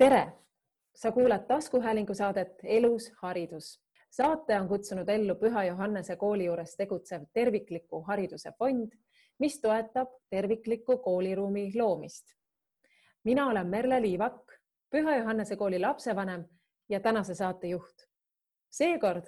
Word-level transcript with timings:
tere, 0.00 0.32
sa 0.96 1.12
kuulad 1.12 1.44
taskuhäälingu 1.46 2.14
saadet 2.14 2.52
Elus 2.64 3.12
haridus. 3.22 3.80
saate 4.10 4.60
on 4.60 4.68
kutsunud 4.68 5.08
ellu 5.08 5.34
Püha 5.34 5.64
Johannese 5.64 6.16
kooli 6.16 6.44
juures 6.44 6.76
tegutsev 6.76 7.22
tervikliku 7.32 8.00
hariduse 8.02 8.52
fond, 8.58 8.92
mis 9.38 9.60
toetab 9.60 10.08
tervikliku 10.30 10.96
kooliruumi 10.98 11.72
loomist. 11.76 12.24
mina 13.24 13.46
olen 13.46 13.66
Merle 13.66 14.02
Liivak, 14.02 14.52
Püha 14.90 15.16
Johannese 15.16 15.56
kooli 15.56 15.78
lapsevanem 15.78 16.44
ja 16.88 17.00
tänase 17.00 17.34
saate 17.34 17.66
juht. 17.66 18.08
seekord 18.70 19.26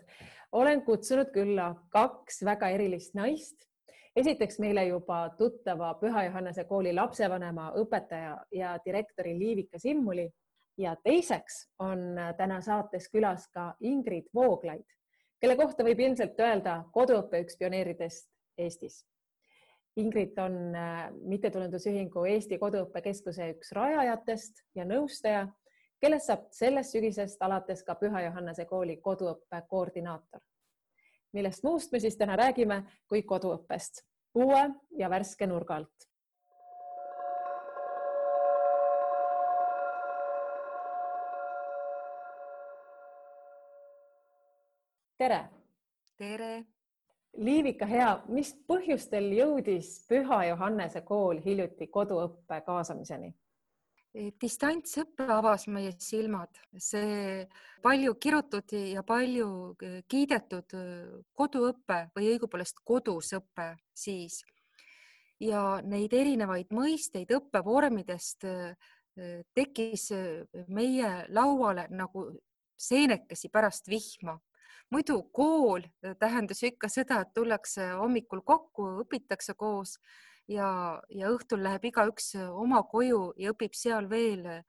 olen 0.53 0.83
kutsunud 0.83 1.31
külla 1.33 1.75
kaks 1.89 2.45
väga 2.45 2.69
erilist 2.69 3.15
naist 3.15 3.57
esiteks 4.17 4.59
meile 4.59 4.87
juba 4.87 5.31
tuttava 5.39 5.95
Püha 5.95 6.25
Johannese 6.25 6.65
kooli 6.65 6.95
lapsevanema, 6.95 7.73
õpetaja 7.77 8.39
ja 8.53 8.79
direktori 8.85 9.39
Liivika 9.39 9.79
Simmuli 9.79 10.33
ja 10.79 10.97
teiseks 11.05 11.69
on 11.79 12.17
täna 12.37 12.61
saates 12.61 13.09
külas 13.13 13.49
ka 13.53 13.75
Ingrid 13.81 14.29
Vooglaid, 14.35 14.87
kelle 15.41 15.57
kohta 15.57 15.85
võib 15.85 16.01
ilmselt 16.01 16.41
öelda 16.41 16.83
koduõppe 16.93 17.43
üks 17.45 17.59
pioneeridest 17.61 18.29
Eestis. 18.59 19.03
Ingrid 19.97 20.39
on 20.41 20.55
äh, 20.77 21.11
mittetulundusühingu 21.29 22.25
Eesti 22.25 22.57
Koduõppekeskuse 22.59 23.51
üks 23.53 23.75
rajajatest 23.77 24.63
ja 24.75 24.87
nõustaja, 24.89 25.43
kellest 26.01 26.31
saab 26.31 26.47
sellest 26.57 26.97
sügisest 26.97 27.43
alates 27.45 27.85
ka 27.85 27.99
Püha 28.01 28.23
Johannese 28.25 28.65
kooli 28.71 28.97
koduõppe 29.05 29.61
koordinaator. 29.69 30.41
millest 31.33 31.65
muust 31.65 31.93
me 31.93 32.01
siis 32.01 32.17
täna 32.17 32.37
räägime 32.37 32.83
kui 33.09 33.23
koduõppest 33.23 34.03
uue 34.35 34.65
ja 34.99 35.09
värske 35.11 35.47
nurga 35.47 35.77
alt 35.77 36.12
tere. 45.23 45.43
tere. 46.19 46.65
Liivika, 47.39 47.87
hea, 47.89 48.09
mis 48.29 48.51
põhjustel 48.69 49.31
jõudis 49.33 49.95
Püha 50.09 50.43
Johannese 50.51 51.01
kool 51.07 51.41
hiljuti 51.45 51.89
koduõppe 51.93 52.61
kaasamiseni? 52.67 53.33
distantsõpe 54.13 55.25
avas 55.33 55.63
meie 55.73 55.95
silmad, 55.97 56.59
see 56.77 57.47
palju 57.81 58.13
kirutud 58.21 58.75
ja 58.77 59.01
palju 59.09 59.47
kiidetud 60.05 60.75
koduõpe 61.33 61.97
või 62.13 62.29
õigupoolest 62.35 62.83
kodus 62.85 63.33
õpe 63.39 63.71
siis 63.97 64.43
ja 65.41 65.81
neid 65.81 66.13
erinevaid 66.13 66.77
mõisteid 66.77 67.33
õppevormidest 67.39 68.45
tekkis 69.57 70.11
meie 70.69 71.15
lauale 71.33 71.89
nagu 71.89 72.29
seenekesi 72.77 73.49
pärast 73.49 73.89
vihma 73.89 74.37
muidu 74.93 75.23
kool 75.33 75.83
äh, 76.05 76.17
tähendas 76.19 76.63
ju 76.63 76.71
ikka 76.73 76.89
seda, 76.93 77.23
et 77.23 77.33
tullakse 77.35 77.93
hommikul 78.01 78.43
kokku, 78.45 78.89
õpitakse 79.05 79.55
koos 79.59 79.97
ja, 80.51 81.01
ja 81.09 81.31
õhtul 81.33 81.63
läheb 81.65 81.89
igaüks 81.93 82.35
äh, 82.37 82.51
oma 82.51 82.83
koju 82.91 83.33
ja 83.41 83.55
õpib 83.55 83.77
seal 83.79 84.09
veel 84.11 84.45
äh, 84.59 84.63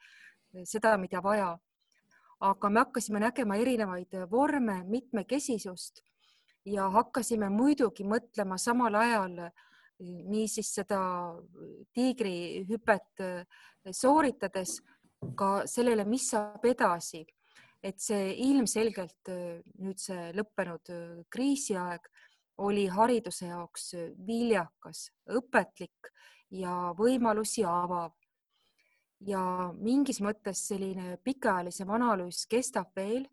seda, 0.70 0.96
mida 0.98 1.24
vaja. 1.24 1.58
aga 2.44 2.70
me 2.70 2.80
hakkasime 2.82 3.20
nägema 3.24 3.56
erinevaid 3.56 4.16
vorme, 4.32 4.82
mitmekesisust 4.84 6.02
ja 6.66 6.90
hakkasime 6.92 7.48
muidugi 7.50 8.04
mõtlema 8.04 8.58
samal 8.60 8.96
ajal 9.00 9.38
niisiis 10.04 10.74
seda 10.76 11.00
tiigrihüpet 11.96 13.24
sooritades 13.92 14.82
ka 15.40 15.64
sellele, 15.72 16.04
mis 16.04 16.28
saab 16.34 16.66
edasi 16.68 17.24
et 17.84 18.00
see 18.00 18.32
ilmselgelt 18.48 19.30
äh, 19.32 19.60
nüüd 19.84 20.00
see 20.00 20.32
lõppenud 20.38 20.92
äh, 20.94 21.24
kriisiaeg 21.34 22.08
oli 22.64 22.86
hariduse 22.88 23.50
jaoks 23.50 23.90
äh, 24.00 24.12
viljakas, 24.28 25.10
õpetlik 25.36 26.12
ja 26.54 26.94
võimalusi 26.98 27.66
avav. 27.68 28.14
ja 29.24 29.72
mingis 29.80 30.20
mõttes 30.20 30.66
selline 30.68 31.18
pikaajalisem 31.24 31.90
analüüs 31.96 32.42
kestab 32.52 32.90
veel, 32.96 33.24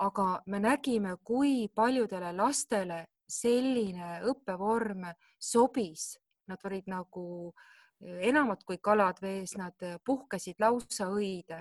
aga 0.00 0.40
me 0.46 0.60
nägime, 0.60 1.16
kui 1.22 1.68
paljudele 1.68 2.32
lastele 2.32 3.02
selline 3.28 4.22
õppevorm 4.30 5.04
sobis, 5.38 6.16
nad 6.48 6.64
olid 6.64 6.88
nagu 6.88 7.52
enamad 8.00 8.64
kui 8.64 8.78
kalad 8.78 9.20
vees, 9.20 9.56
nad 9.60 9.76
puhkesid 10.04 10.60
lausa 10.60 11.10
õide 11.12 11.60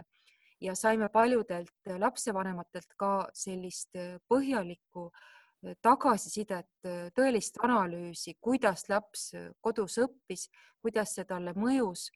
ja 0.61 0.75
saime 0.75 1.09
paljudelt 1.09 1.97
lapsevanematelt 1.99 2.93
ka 2.97 3.29
sellist 3.33 3.95
äh, 3.95 4.17
põhjalikku 4.27 5.07
äh, 5.11 5.75
tagasisidet, 5.81 6.71
äh, 6.85 7.07
tõelist 7.15 7.59
analüüsi, 7.63 8.35
kuidas 8.41 8.87
laps 8.89 9.31
kodus 9.61 9.99
õppis, 10.03 10.49
kuidas 10.81 11.15
see 11.15 11.25
talle 11.25 11.55
mõjus. 11.57 12.09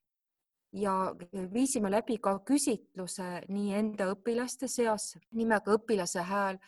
Ja 0.72 1.16
viisime 1.54 1.90
läbi 1.90 2.20
ka 2.22 2.36
küsitluse 2.46 3.42
nii 3.50 3.72
enda 3.74 4.12
õpilaste 4.14 4.68
seas 4.70 5.16
nimega 5.34 5.74
Õpilase 5.74 6.22
hääl 6.22 6.60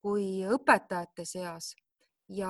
kui 0.00 0.46
õpetajate 0.48 1.26
seas. 1.28 1.74
Ja 2.32 2.48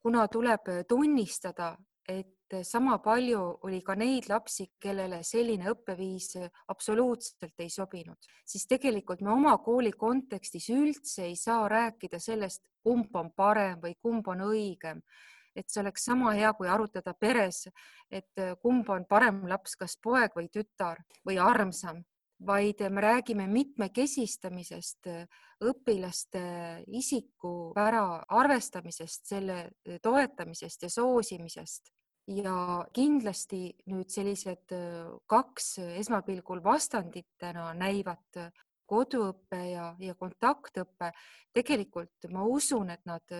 kuna 0.00 0.24
tuleb 0.32 0.70
tunnistada, 0.88 1.74
et 2.08 2.37
sama 2.62 2.98
palju 3.04 3.40
oli 3.66 3.80
ka 3.84 3.94
neid 3.98 4.28
lapsi, 4.30 4.68
kellele 4.80 5.20
selline 5.26 5.70
õppeviis 5.72 6.36
absoluutselt 6.72 7.60
ei 7.60 7.70
sobinud, 7.70 8.18
siis 8.46 8.66
tegelikult 8.66 9.20
me 9.20 9.32
oma 9.32 9.56
kooli 9.64 9.92
kontekstis 9.92 10.68
üldse 10.74 11.26
ei 11.28 11.36
saa 11.36 11.68
rääkida 11.68 12.20
sellest, 12.20 12.62
kumb 12.82 13.14
on 13.16 13.32
parem 13.36 13.80
või 13.82 13.96
kumb 14.00 14.28
on 14.28 14.46
õigem. 14.50 15.02
et 15.58 15.66
see 15.66 15.80
oleks 15.80 16.04
sama 16.04 16.32
hea, 16.36 16.52
kui 16.54 16.68
arutada 16.70 17.14
peres, 17.18 17.64
et 18.10 18.40
kumb 18.62 18.88
on 18.94 19.04
parem 19.10 19.40
laps, 19.48 19.74
kas 19.74 19.96
poeg 19.98 20.30
või 20.36 20.46
tütar 20.54 21.00
või 21.26 21.38
armsam 21.42 22.04
vaid 22.46 22.80
me 22.90 23.00
räägime 23.00 23.48
mitmekesistamisest, 23.50 25.08
õpilaste 25.64 26.42
isikupära 26.86 28.22
arvestamisest, 28.28 29.26
selle 29.26 29.70
toetamisest 30.02 30.82
ja 30.86 30.90
soosimisest 30.90 31.90
ja 32.28 32.84
kindlasti 32.92 33.62
nüüd 33.88 34.10
sellised 34.12 34.74
kaks 35.26 35.68
esmapilgul 35.96 36.60
vastanditena 36.64 37.70
näivat 37.78 38.40
koduõpe 38.88 39.60
ja, 39.68 39.90
ja 40.00 40.14
kontaktõpe, 40.16 41.10
tegelikult 41.52 42.28
ma 42.32 42.44
usun, 42.48 42.90
et 42.94 43.04
nad 43.08 43.34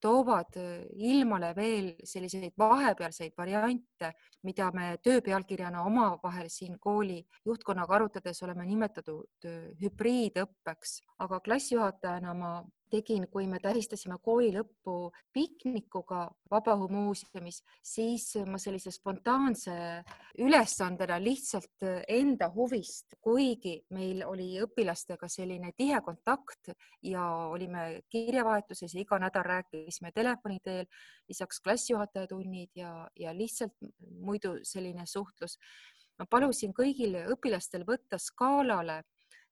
toovad 0.00 0.56
ilmale 0.96 1.50
veel 1.56 1.90
selliseid 2.08 2.56
vahepealseid 2.58 3.36
variante, 3.36 4.14
mida 4.48 4.70
me 4.72 4.94
töö 5.04 5.20
pealkirjana 5.24 5.84
omavahel 5.84 6.48
siin 6.48 6.78
kooli 6.80 7.20
juhtkonnaga 7.44 7.98
arutades 7.98 8.40
oleme 8.46 8.64
nimetatud 8.68 9.48
hübriidõppeks, 9.82 11.00
aga 11.26 11.40
klassijuhatajana 11.44 12.34
ma 12.36 12.54
tegin, 12.90 13.26
kui 13.30 13.46
me 13.48 13.60
tähistasime 13.62 14.18
kooli 14.22 14.50
lõppu 14.54 15.10
piknikuga 15.32 16.26
Vabaõhumuuseumis, 16.50 17.60
siis 17.82 18.26
ma 18.46 18.58
sellise 18.58 18.90
spontaanse 18.94 19.74
ülesandena 20.42 21.20
lihtsalt 21.22 21.86
enda 22.08 22.50
huvist, 22.54 23.14
kuigi 23.22 23.76
meil 23.94 24.24
oli 24.26 24.50
õpilastega 24.64 25.28
selline 25.30 25.72
tihe 25.76 26.00
kontakt 26.04 26.72
ja 27.06 27.24
olime 27.50 28.02
kirjavahetuses 28.10 28.94
ja 28.94 29.04
iga 29.04 29.20
nädal 29.22 29.46
rääkisime 29.46 30.12
telefoni 30.16 30.58
teel, 30.64 30.90
lisaks 31.30 31.62
klassijuhatajatunnid 31.62 32.74
ja, 32.82 32.92
ja 33.16 33.34
lihtsalt 33.36 33.78
muidu 34.20 34.58
selline 34.62 35.06
suhtlus. 35.06 35.58
ma 36.18 36.26
palusin 36.28 36.74
kõigil 36.76 37.14
õpilastel 37.32 37.86
võtta 37.88 38.18
skaalale 38.20 39.00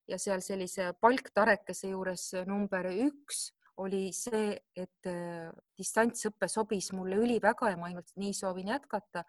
ja 0.09 0.19
seal 0.21 0.43
sellise 0.45 0.93
palktarekese 1.01 1.93
juures 1.93 2.31
number 2.49 2.89
üks 2.93 3.49
oli 3.79 4.09
see, 4.15 4.57
et 4.77 5.07
äh, 5.07 5.51
distantsõpe 5.79 6.49
sobis 6.51 6.91
mulle 6.97 7.19
üliväga 7.23 7.71
ja 7.73 7.79
ma 7.79 7.91
ainult 7.91 8.11
nii 8.19 8.35
soovin 8.35 8.73
jätkata 8.73 9.23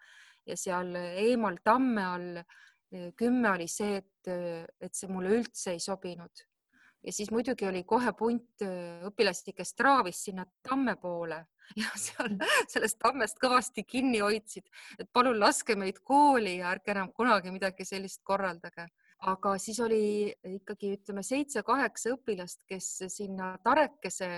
ja 0.46 0.56
seal 0.58 0.94
eemal 0.98 1.60
tamme 1.64 2.06
all 2.06 2.40
äh, 2.40 3.10
kümme 3.16 3.52
oli 3.52 3.68
see, 3.70 4.00
et, 4.00 4.30
äh, 4.30 4.64
et 4.80 4.96
see 4.96 5.10
mulle 5.12 5.36
üldse 5.38 5.76
ei 5.76 5.82
sobinud. 5.82 6.46
ja 7.06 7.12
siis 7.12 7.30
muidugi 7.30 7.68
oli 7.68 7.84
kohe 7.88 8.12
punt 8.12 8.64
õpilasi, 9.08 9.54
kes 9.56 9.74
traavis 9.74 10.24
sinna 10.26 10.44
tamme 10.66 10.96
poole 11.00 11.44
ja 11.80 11.92
seal 11.94 12.34
sellest 12.68 12.98
tammest 12.98 13.38
kõvasti 13.40 13.86
kinni 13.86 14.18
hoidsid, 14.24 14.66
et 14.98 15.12
palun 15.12 15.38
laske 15.38 15.76
meid 15.78 16.02
kooli 16.02 16.58
ja 16.58 16.74
ärge 16.74 16.90
enam 16.96 17.12
kunagi 17.14 17.54
midagi 17.54 17.86
sellist 17.86 18.24
korraldage 18.24 18.88
aga 19.20 19.56
siis 19.60 19.80
oli 19.84 20.30
ikkagi 20.56 20.94
ütleme 20.96 21.22
seitse-kaheksa 21.26 22.14
õpilast, 22.14 22.62
kes 22.68 22.88
sinna 23.12 23.52
tarekese 23.64 24.28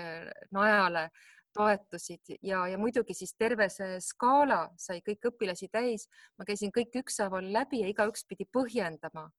najale 0.51 1.09
toetusid 1.53 2.35
ja, 2.41 2.65
ja 2.67 2.77
muidugi 2.81 3.13
siis 3.15 3.35
terve 3.37 3.69
see 3.69 3.99
skaala 4.01 4.65
sai 4.79 5.01
kõik 5.05 5.29
õpilasi 5.31 5.69
täis. 5.71 6.07
ma 6.37 6.45
käisin 6.45 6.73
kõik 6.73 6.97
ükshaaval 7.03 7.51
läbi 7.53 7.83
ja 7.83 7.91
igaüks 7.91 8.25
pidi 8.27 8.47
põhjendama, 8.49 9.29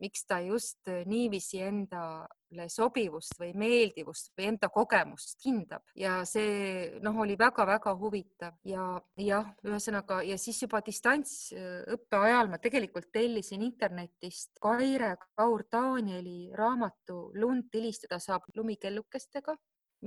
miks 0.00 0.24
ta 0.28 0.40
just 0.44 0.88
niiviisi 1.08 1.60
endale 1.64 2.66
sobivust 2.72 3.36
või 3.40 3.52
meeldivust 3.58 4.32
või 4.38 4.48
enda 4.52 4.70
kogemust 4.72 5.44
hindab. 5.46 5.84
Ja 5.98 6.20
see 6.28 6.98
noh, 7.04 7.18
oli 7.24 7.36
väga-väga 7.38 7.94
huvitav. 8.00 8.56
Ja 8.68 8.90
jah, 9.20 9.52
ühesõnaga 9.66 10.20
ja 10.26 10.38
siis 10.40 10.62
juba 10.62 10.80
distantsõppe 10.86 12.22
ajal 12.22 12.52
ma 12.52 12.60
tegelikult 12.62 13.10
tellisin 13.12 13.64
internetist 13.66 14.58
Kaire 14.62 15.16
Kaur-Danieli 15.38 16.54
raamatu 16.56 17.28
Lund 17.38 17.68
tilistada 17.72 18.20
saab 18.22 18.48
lumikellukestega, 18.56 19.56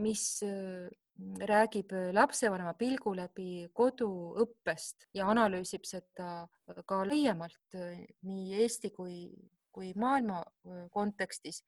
mis 0.02 0.42
räägib 1.46 1.92
lapsevanema 2.16 2.74
pilgu 2.80 3.14
läbi 3.16 3.68
koduõppest 3.78 5.08
ja 5.14 5.28
analüüsib 5.32 5.86
seda 5.86 6.48
ka 6.88 7.02
laiemalt 7.06 7.78
nii 8.26 8.62
Eesti 8.62 8.92
kui, 8.96 9.28
kui 9.72 9.94
maailma 9.96 10.44
kontekstis. 10.92 11.64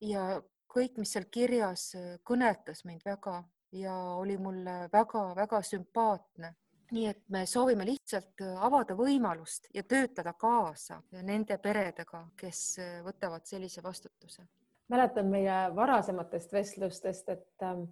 ja 0.00 0.42
kõik, 0.68 0.98
mis 0.98 1.12
seal 1.12 1.24
kirjas, 1.30 1.94
kõnetas 2.24 2.84
mind 2.84 3.04
väga 3.04 3.42
ja 3.72 3.94
oli 4.20 4.36
mulle 4.36 4.88
väga-väga 4.92 5.62
sümpaatne. 5.62 6.54
nii 6.92 7.06
et 7.06 7.22
me 7.28 7.46
soovime 7.46 7.84
lihtsalt 7.84 8.42
avada 8.62 8.94
võimalust 8.94 9.66
ja 9.74 9.82
töötada 9.82 10.32
kaasa 10.32 11.02
nende 11.22 11.58
peredega, 11.58 12.28
kes 12.36 12.78
võtavad 13.04 13.44
sellise 13.44 13.82
vastutuse. 13.82 14.42
mäletan 14.88 15.26
meie 15.26 15.74
varasematest 15.74 16.52
vestlustest, 16.52 17.28
et 17.28 17.62
ähm, 17.62 17.88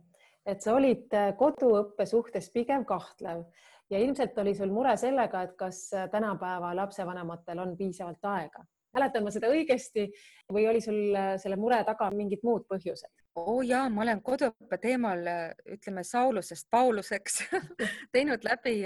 et 0.47 0.61
sa 0.63 0.75
olid 0.77 1.13
äh, 1.17 1.33
koduõppe 1.39 2.07
suhtes 2.09 2.51
pigem 2.53 2.85
kahtlev 2.89 3.45
ja 3.91 4.01
ilmselt 4.01 4.39
oli 4.41 4.55
sul 4.57 4.73
mure 4.73 4.97
sellega, 5.01 5.45
et 5.45 5.57
kas 5.61 5.87
äh, 5.95 6.09
tänapäeva 6.13 6.75
lapsevanematel 6.77 7.63
on 7.65 7.77
piisavalt 7.77 8.31
aega. 8.35 8.65
Mäletan 8.95 9.25
ma 9.27 9.33
seda 9.35 9.51
õigesti 9.53 10.07
või 10.53 10.67
oli 10.71 10.81
sul 10.85 11.15
äh, 11.17 11.35
selle 11.43 11.59
mure 11.61 11.83
taga 11.87 12.11
mingid 12.15 12.45
muud 12.47 12.67
põhjused? 12.71 13.13
oo 13.35 13.59
oh 13.59 13.63
ja 13.67 13.85
ma 13.91 14.05
olen 14.05 14.23
koduõppe 14.23 14.79
teemal, 14.83 15.27
ütleme 15.77 16.05
Saulusest 16.07 16.69
Pauluseks 16.71 17.43
teinud 18.15 18.47
läbi 18.47 18.81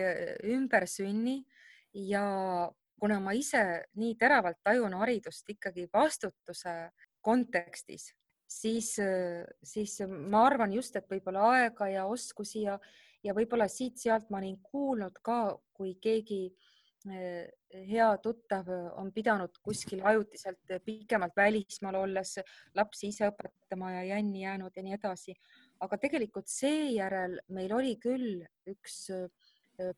ümbersünni 0.57 1.43
ja 2.09 2.25
kuna 2.99 3.19
ma 3.23 3.35
ise 3.37 3.63
nii 3.99 4.15
teravalt 4.19 4.59
tajun 4.65 4.97
haridust 4.99 5.49
ikkagi 5.53 5.87
vastutuse 5.93 6.75
kontekstis, 7.25 8.11
siis, 8.49 8.95
siis 9.63 9.99
ma 10.09 10.45
arvan 10.49 10.73
just, 10.73 10.97
et 10.97 11.09
võib-olla 11.11 11.51
aega 11.55 11.89
ja 11.93 12.07
oskusi 12.11 12.65
ja, 12.65 12.79
ja 13.25 13.35
võib-olla 13.37 13.69
siit-sealt 13.71 14.31
ma 14.31 14.41
olin 14.43 14.59
kuulnud 14.63 15.21
ka, 15.23 15.59
kui 15.77 15.95
keegi 16.03 16.43
eh, 16.49 16.68
hea 17.07 18.09
tuttav 18.23 18.67
on 18.99 19.13
pidanud 19.15 19.61
kuskil 19.63 20.01
ajutiselt 20.05 20.73
pikemalt 20.85 21.37
välismaal 21.37 22.01
olles 22.01 22.39
lapsi 22.75 23.13
ise 23.13 23.29
õpetama 23.31 23.93
ja 23.95 24.03
jänni 24.15 24.43
jäänud 24.43 24.75
ja 24.77 24.83
nii 24.83 24.97
edasi. 24.97 25.35
aga 25.81 25.99
tegelikult 25.99 26.49
seejärel 26.51 27.39
meil 27.55 27.73
oli 27.73 27.95
küll 28.03 28.43
üks 28.67 29.07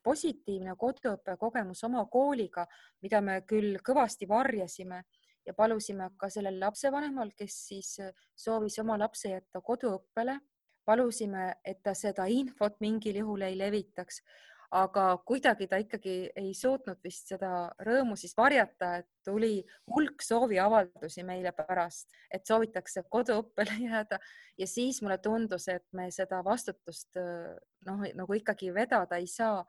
positiivne 0.02 0.74
koduõppe 0.76 1.36
kogemus 1.40 1.84
oma 1.84 2.04
kooliga, 2.12 2.66
mida 3.00 3.20
me 3.24 3.40
küll 3.48 3.78
kõvasti 3.80 4.28
varjasime 4.28 5.04
ja 5.46 5.54
palusime 5.56 6.10
ka 6.20 6.28
sellel 6.30 6.60
lapsevanemal, 6.60 7.32
kes 7.36 7.56
siis 7.68 7.94
äh, 8.00 8.12
soovis 8.36 8.78
oma 8.82 8.98
lapse 9.00 9.32
jätta 9.32 9.62
koduõppele, 9.64 10.38
palusime, 10.84 11.54
et 11.64 11.82
ta 11.82 11.94
seda 11.94 12.26
infot 12.30 12.76
mingil 12.80 13.20
juhul 13.22 13.46
ei 13.46 13.58
levitaks, 13.58 14.22
aga 14.70 15.04
kuidagi 15.26 15.66
ta 15.66 15.80
ikkagi 15.82 16.14
ei 16.38 16.52
suutnud 16.54 17.00
vist 17.02 17.32
seda 17.32 17.72
rõõmu 17.82 18.14
siis 18.18 18.36
varjata, 18.38 18.92
et 19.00 19.08
tuli 19.26 19.64
hulk 19.90 20.22
sooviavaldusi 20.22 21.24
meile 21.26 21.50
pärast, 21.56 22.10
et 22.30 22.46
soovitakse 22.46 23.02
koduõppele 23.10 23.80
jääda 23.88 24.20
ja 24.58 24.70
siis 24.70 25.02
mulle 25.02 25.18
tundus, 25.18 25.66
et 25.68 25.86
me 25.92 26.10
seda 26.14 26.42
vastutust 26.46 27.18
äh, 27.18 27.56
noh, 27.86 28.06
nagu 28.14 28.38
ikkagi 28.38 28.70
vedada 28.74 29.18
ei 29.18 29.26
saa 29.30 29.64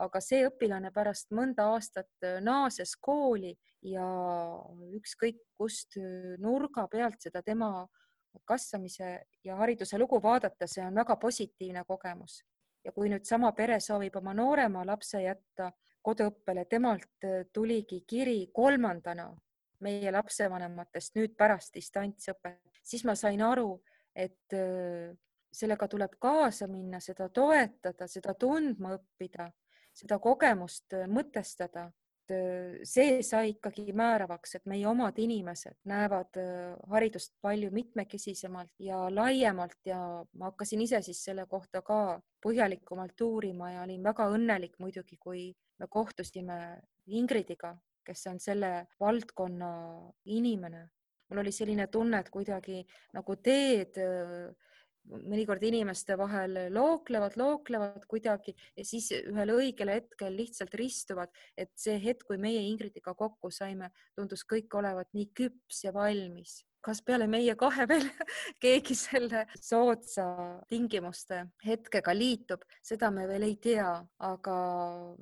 aga 0.00 0.20
see 0.20 0.44
õpilane 0.48 0.90
pärast 0.94 1.32
mõnda 1.36 1.70
aastat 1.74 2.10
äh, 2.24 2.40
naases 2.44 2.94
kooli 3.00 3.54
ja 3.84 4.06
ükskõik 4.96 5.40
kust 5.56 5.96
äh, 6.00 6.34
nurga 6.40 6.86
pealt 6.92 7.20
seda 7.28 7.42
tema 7.44 7.86
kasvamise 8.44 9.14
ja 9.44 9.56
hariduse 9.56 9.96
lugu 9.98 10.20
vaadata, 10.20 10.68
see 10.68 10.84
on 10.84 10.96
väga 10.98 11.16
positiivne 11.16 11.84
kogemus. 11.88 12.42
Ja 12.86 12.92
kui 12.94 13.10
nüüd 13.10 13.26
sama 13.26 13.50
pere 13.52 13.80
soovib 13.82 14.16
oma 14.20 14.34
noorema 14.34 14.84
lapse 14.86 15.20
jätta 15.24 15.72
koduõppele, 16.06 16.64
temalt 16.70 17.26
äh, 17.26 17.42
tuligi 17.52 18.04
kiri 18.06 18.46
kolmandana 18.54 19.28
meie 19.82 20.12
lapsevanematest 20.14 21.18
nüüd 21.18 21.34
pärast 21.36 21.74
distantsõpet, 21.76 22.62
siis 22.80 23.04
ma 23.04 23.12
sain 23.18 23.42
aru, 23.44 23.74
et 24.16 24.54
sellega 25.52 25.84
tuleb 25.92 26.14
kaasa 26.16 26.64
minna, 26.64 26.96
seda 27.04 27.26
toetada, 27.28 28.06
seda 28.08 28.32
tundma 28.40 28.94
õppida 28.96 29.50
seda 29.96 30.18
kogemust 30.22 30.94
äh, 30.96 31.06
mõtestada, 31.10 31.88
äh, 31.88 32.05
see 32.86 33.20
sai 33.22 33.52
ikkagi 33.54 33.92
määravaks, 33.96 34.56
et 34.58 34.66
meie 34.70 34.86
omad 34.88 35.18
inimesed 35.22 35.76
näevad 35.88 36.38
äh, 36.40 36.74
haridust 36.90 37.34
palju 37.42 37.70
mitmekesisemalt 37.74 38.72
ja 38.82 39.06
laiemalt 39.14 39.78
ja 39.86 40.00
ma 40.34 40.50
hakkasin 40.50 40.82
ise 40.82 41.02
siis 41.02 41.22
selle 41.28 41.46
kohta 41.46 41.82
ka 41.82 42.20
põhjalikumalt 42.44 43.20
uurima 43.26 43.72
ja 43.72 43.86
olin 43.86 44.02
väga 44.04 44.28
õnnelik 44.34 44.76
muidugi, 44.78 45.18
kui 45.20 45.48
me 45.78 45.88
kohtusime 45.90 46.58
Ingridiga, 47.06 47.76
kes 48.04 48.26
on 48.26 48.40
selle 48.40 48.86
valdkonna 49.00 49.72
inimene. 50.24 50.88
mul 51.28 51.42
oli 51.42 51.50
selline 51.52 51.86
tunne, 51.90 52.20
et 52.22 52.30
kuidagi 52.30 52.84
nagu 53.14 53.34
teed 53.42 53.98
mõnikord 55.10 55.62
inimeste 55.66 56.16
vahel 56.18 56.58
looklevad, 56.74 57.36
looklevad 57.38 58.06
kuidagi 58.10 58.54
ja 58.76 58.84
siis 58.84 59.10
ühel 59.16 59.52
õigel 59.56 59.92
hetkel 59.94 60.36
lihtsalt 60.36 60.74
ristuvad, 60.78 61.32
et 61.56 61.72
see 61.78 61.98
hetk, 62.02 62.26
kui 62.26 62.38
meie 62.42 62.62
Ingridiga 62.66 63.14
kokku 63.14 63.50
saime, 63.54 63.92
tundus 64.16 64.44
kõik 64.48 64.72
olevat 64.78 65.12
nii 65.16 65.30
küps 65.36 65.84
ja 65.86 65.94
valmis. 65.94 66.64
kas 66.86 67.00
peale 67.02 67.26
meie 67.26 67.56
kahe 67.58 67.82
veel 67.90 68.04
keegi 68.62 68.94
selle 68.94 69.40
soodsa 69.58 70.26
tingimuste 70.70 71.40
hetkega 71.66 72.14
liitub, 72.14 72.62
seda 72.78 73.10
me 73.10 73.26
veel 73.26 73.42
ei 73.42 73.56
tea, 73.56 73.88
aga 74.22 74.56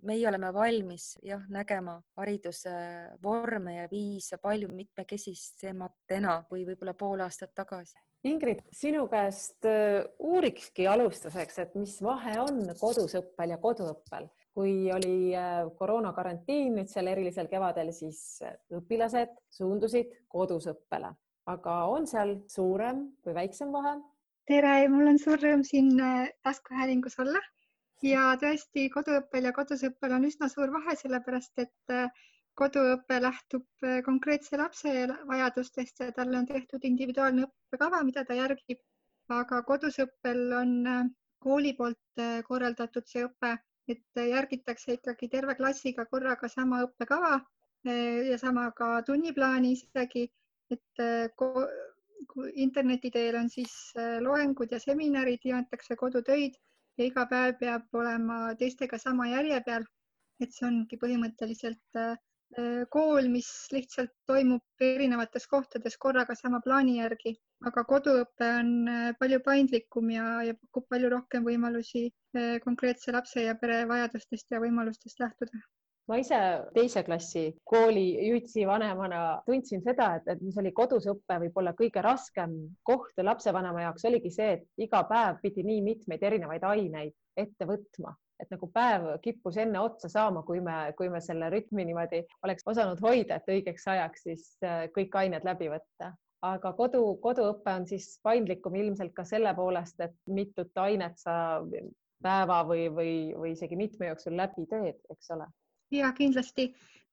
meie 0.02 0.28
oleme 0.28 0.52
valmis 0.52 1.14
jah, 1.24 1.40
nägema 1.48 1.96
hariduse 2.20 2.74
vorme 3.22 3.78
ja 3.78 3.88
viise 3.90 4.36
palju 4.36 4.68
mitmekesisematena 4.76 6.42
kui 6.50 6.66
võib-olla 6.68 6.92
pool 6.92 7.24
aastat 7.24 7.54
tagasi 7.56 7.96
Ingrid, 8.24 8.62
sinu 8.72 9.02
käest 9.12 9.66
äh, 9.68 10.00
uurikski 10.24 10.86
alustuseks, 10.88 11.58
et 11.60 11.74
mis 11.76 11.98
vahe 12.02 12.38
on 12.40 12.62
kodus 12.80 13.18
õppel 13.20 13.52
ja 13.52 13.60
koduõppel. 13.60 14.30
kui 14.54 14.86
oli 14.94 15.34
äh, 15.34 15.66
koroonakarantiin 15.76 16.76
nüüd 16.78 16.88
sel 16.88 17.10
erilisel 17.10 17.50
kevadel, 17.50 17.90
siis 17.92 18.40
äh, 18.46 18.54
õpilased 18.78 19.34
suundusid 19.52 20.14
kodus 20.30 20.70
õppele, 20.72 21.10
aga 21.52 21.74
on 21.90 22.06
seal 22.08 22.36
suurem 22.48 23.04
või 23.26 23.34
väiksem 23.42 23.74
vahe? 23.74 23.98
tere, 24.48 24.72
mul 24.88 25.10
on 25.12 25.20
suur 25.20 25.40
rõõm 25.40 25.64
siin 25.64 25.92
taskuhäälingus 26.44 27.18
olla 27.20 27.40
ja 28.04 28.30
tõesti 28.40 28.88
koduõppel 28.92 29.50
ja 29.50 29.52
kodus 29.56 29.84
õppel 29.84 30.16
on 30.16 30.24
üsna 30.30 30.48
suur 30.52 30.72
vahe, 30.72 30.96
sellepärast 30.96 31.60
et 31.64 31.96
koduõpe 32.58 33.18
lähtub 33.23 33.66
äh, 33.87 34.00
konkreetse 34.06 34.58
lapse 34.61 34.90
vajadustest 35.28 36.00
ja 36.04 36.12
talle 36.16 36.38
on 36.38 36.46
tehtud 36.46 36.84
individuaalne 36.88 37.46
õppekava, 37.49 38.02
mida 38.06 38.25
ta 38.25 38.37
järgib. 38.38 38.82
aga 39.34 39.62
kodusõppel 39.64 40.52
on 40.52 40.73
äh, 40.87 41.04
kooli 41.40 41.73
poolt 41.78 42.20
äh, 42.20 42.42
korraldatud 42.49 43.06
see 43.08 43.25
õpe, 43.25 43.54
et 43.88 44.20
järgitakse 44.30 44.99
ikkagi 44.99 45.28
terve 45.28 45.54
klassiga 45.56 46.04
korraga 46.06 46.49
sama 46.49 46.82
õppekava 46.87 47.40
ja 47.84 48.37
sama 48.40 48.70
ka 48.73 49.02
tunniplaani 49.04 49.75
isegi, 49.76 50.23
et 50.73 51.02
interneti 52.64 53.11
teel 53.12 53.37
on 53.37 53.50
siis 53.52 53.75
loengud 54.25 54.73
ja 54.73 54.78
seminarid, 54.80 55.44
jaotakse 55.44 55.99
kodutöid 56.00 56.56
ja 56.96 57.04
iga 57.11 57.26
päev 57.28 57.58
peab 57.61 58.00
olema 58.00 58.38
teistega 58.56 58.96
sama 58.99 59.28
järje 59.28 59.61
peal. 59.66 59.84
et 60.40 60.56
see 60.56 60.64
ongi 60.66 60.96
põhimõtteliselt 61.02 61.84
Äh, 61.94 62.16
kool, 62.90 63.28
mis 63.32 63.48
lihtsalt 63.72 64.12
toimub 64.30 64.84
erinevates 64.86 65.46
kohtades 65.50 65.96
korraga 65.98 66.36
sama 66.38 66.60
plaani 66.62 66.98
järgi, 67.00 67.34
aga 67.68 67.84
koduõpe 67.88 68.48
on 68.60 68.72
äh, 68.90 69.12
palju 69.18 69.40
paindlikum 69.44 70.10
ja, 70.14 70.26
ja 70.46 70.56
pakub 70.58 70.86
palju 70.92 71.10
rohkem 71.12 71.46
võimalusi 71.46 72.06
äh, 72.08 72.58
konkreetse 72.64 73.14
lapse 73.14 73.46
ja 73.46 73.54
pere 73.60 73.84
vajadustest 73.90 74.52
ja 74.54 74.60
võimalustest 74.62 75.22
lähtuda. 75.22 75.62
Ma 76.08 76.18
ise 76.20 76.38
teise 76.74 77.00
klassi 77.06 77.46
kooli 77.64 78.04
jutsi 78.28 78.66
vanemana 78.68 79.40
tundsin 79.46 79.80
seda, 79.86 80.10
et, 80.18 80.26
et 80.34 80.42
mis 80.44 80.58
oli 80.60 80.74
kodus 80.76 81.06
õpe 81.08 81.38
võib-olla 81.46 81.72
kõige 81.78 82.02
raskem 82.04 82.58
koht 82.84 83.24
lapsevanema 83.24 83.86
jaoks 83.86 84.04
oligi 84.10 84.34
see, 84.34 84.58
et 84.58 84.84
iga 84.84 85.00
päev 85.08 85.40
pidi 85.40 85.64
nii 85.64 85.80
mitmeid 85.86 86.28
erinevaid 86.28 86.68
aineid 86.74 87.16
ette 87.40 87.66
võtma 87.70 88.12
et 88.40 88.50
nagu 88.50 88.68
päev 88.74 89.06
kippus 89.22 89.56
enne 89.62 89.80
otsa 89.80 90.08
saama, 90.10 90.42
kui 90.46 90.60
me, 90.64 90.92
kui 90.98 91.08
me 91.12 91.20
selle 91.24 91.50
rütmi 91.52 91.86
niimoodi 91.88 92.22
oleks 92.46 92.66
osanud 92.66 93.00
hoida, 93.04 93.38
et 93.38 93.50
õigeks 93.56 93.88
ajaks 93.94 94.26
siis 94.28 94.46
äh, 94.66 94.86
kõik 94.94 95.14
ained 95.22 95.46
läbi 95.46 95.70
võtta. 95.72 96.14
aga 96.44 96.72
kodu, 96.76 97.02
koduõpe 97.24 97.72
on 97.72 97.86
siis 97.88 98.18
paindlikum 98.22 98.74
ilmselt 98.76 99.14
ka 99.16 99.24
selle 99.24 99.54
poolest, 99.56 100.00
et 100.04 100.16
mitut 100.28 100.76
ainet 100.76 101.16
sa 101.18 101.62
päeva 102.22 102.58
või, 102.68 102.88
või, 102.92 103.14
või 103.36 103.52
isegi 103.54 103.76
mitme 103.76 104.10
jooksul 104.10 104.36
läbi 104.36 104.66
teed, 104.68 105.00
eks 105.10 105.30
ole? 105.36 105.46
ja 105.94 106.10
kindlasti 106.12 106.72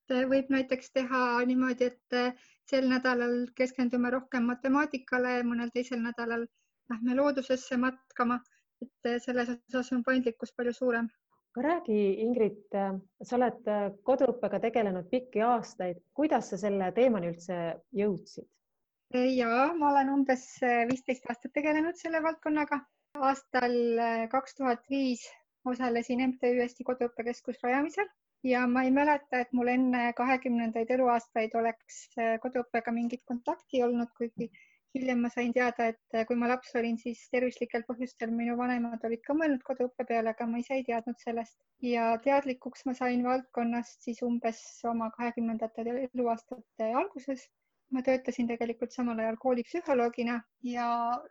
võib 0.09 0.49
näiteks 0.51 0.91
teha 0.91 1.21
niimoodi, 1.47 1.91
et 1.91 2.39
sel 2.67 2.89
nädalal 2.91 3.45
keskendume 3.55 4.09
rohkem 4.11 4.49
matemaatikale, 4.49 5.37
mõnel 5.47 5.71
teisel 5.73 6.01
nädalal 6.03 6.47
lähme 6.91 7.15
loodusesse 7.15 7.77
matkama 7.77 8.41
et 8.81 9.09
eh, 9.09 9.19
selles 9.23 9.51
osas 9.55 9.91
on 9.95 10.05
paindlikkus 10.07 10.53
palju 10.57 10.73
suurem. 10.77 11.09
aga 11.51 11.63
räägi, 11.67 11.97
Ingrid, 12.23 12.63
eh, 12.79 12.95
sa 13.27 13.38
oled 13.38 13.67
eh, 13.73 13.89
koduõppega 14.07 14.61
tegelenud 14.65 15.09
pikki 15.11 15.43
aastaid, 15.47 16.00
kuidas 16.17 16.51
sa 16.51 16.59
selle 16.61 16.91
teemani 16.97 17.31
üldse 17.33 17.59
jõudsid? 18.01 18.50
ja 19.11 19.73
ma 19.75 19.89
olen 19.89 20.09
umbes 20.13 20.45
viisteist 20.88 21.25
aastat 21.27 21.51
tegelenud 21.57 21.97
selle 22.00 22.21
valdkonnaga. 22.23 22.79
aastal 23.27 23.73
kaks 24.31 24.55
tuhat 24.55 24.85
viis 24.89 25.25
osalesin 25.67 26.23
MTÜ 26.29 26.53
Eesti 26.63 26.85
Koduõppekeskus 26.88 27.59
rajamisel 27.63 28.07
ja 28.47 28.61
ma 28.67 28.85
ei 28.88 28.91
mäleta, 28.95 29.41
et 29.43 29.51
mul 29.51 29.67
enne 29.73 30.13
kahekümnendaid 30.15 30.95
eluaastaid 30.95 31.57
oleks 31.59 32.00
koduõppega 32.45 32.95
mingit 32.95 33.25
kontakti 33.27 33.83
olnud, 33.83 34.15
kuigi 34.17 34.47
hiljem 34.95 35.21
ma 35.24 35.29
sain 35.33 35.53
teada, 35.55 35.88
et 35.93 36.27
kui 36.27 36.38
ma 36.39 36.50
laps 36.51 36.74
olin, 36.79 36.98
siis 37.03 37.21
tervislikel 37.33 37.86
põhjustel 37.88 38.33
minu 38.36 38.57
vanemad 38.60 39.03
olid 39.07 39.24
ka 39.27 39.36
mõelnud 39.38 39.63
koduõppe 39.67 40.05
peale, 40.10 40.33
aga 40.33 40.48
ma 40.51 40.60
ise 40.63 40.77
ei 40.79 40.83
teadnud 40.88 41.19
sellest 41.24 41.57
ja 41.86 42.12
teadlikuks 42.25 42.86
ma 42.89 42.93
sain 42.98 43.24
valdkonnast 43.27 44.05
siis 44.07 44.21
umbes 44.27 44.60
oma 44.91 45.10
kahekümnendate 45.17 45.88
eluaastate 45.93 46.91
alguses. 47.03 47.50
ma 47.91 48.00
töötasin 48.07 48.48
tegelikult 48.48 48.93
samal 48.95 49.17
ajal 49.19 49.36
koolipsühholoogina 49.39 50.38
ja 50.63 50.86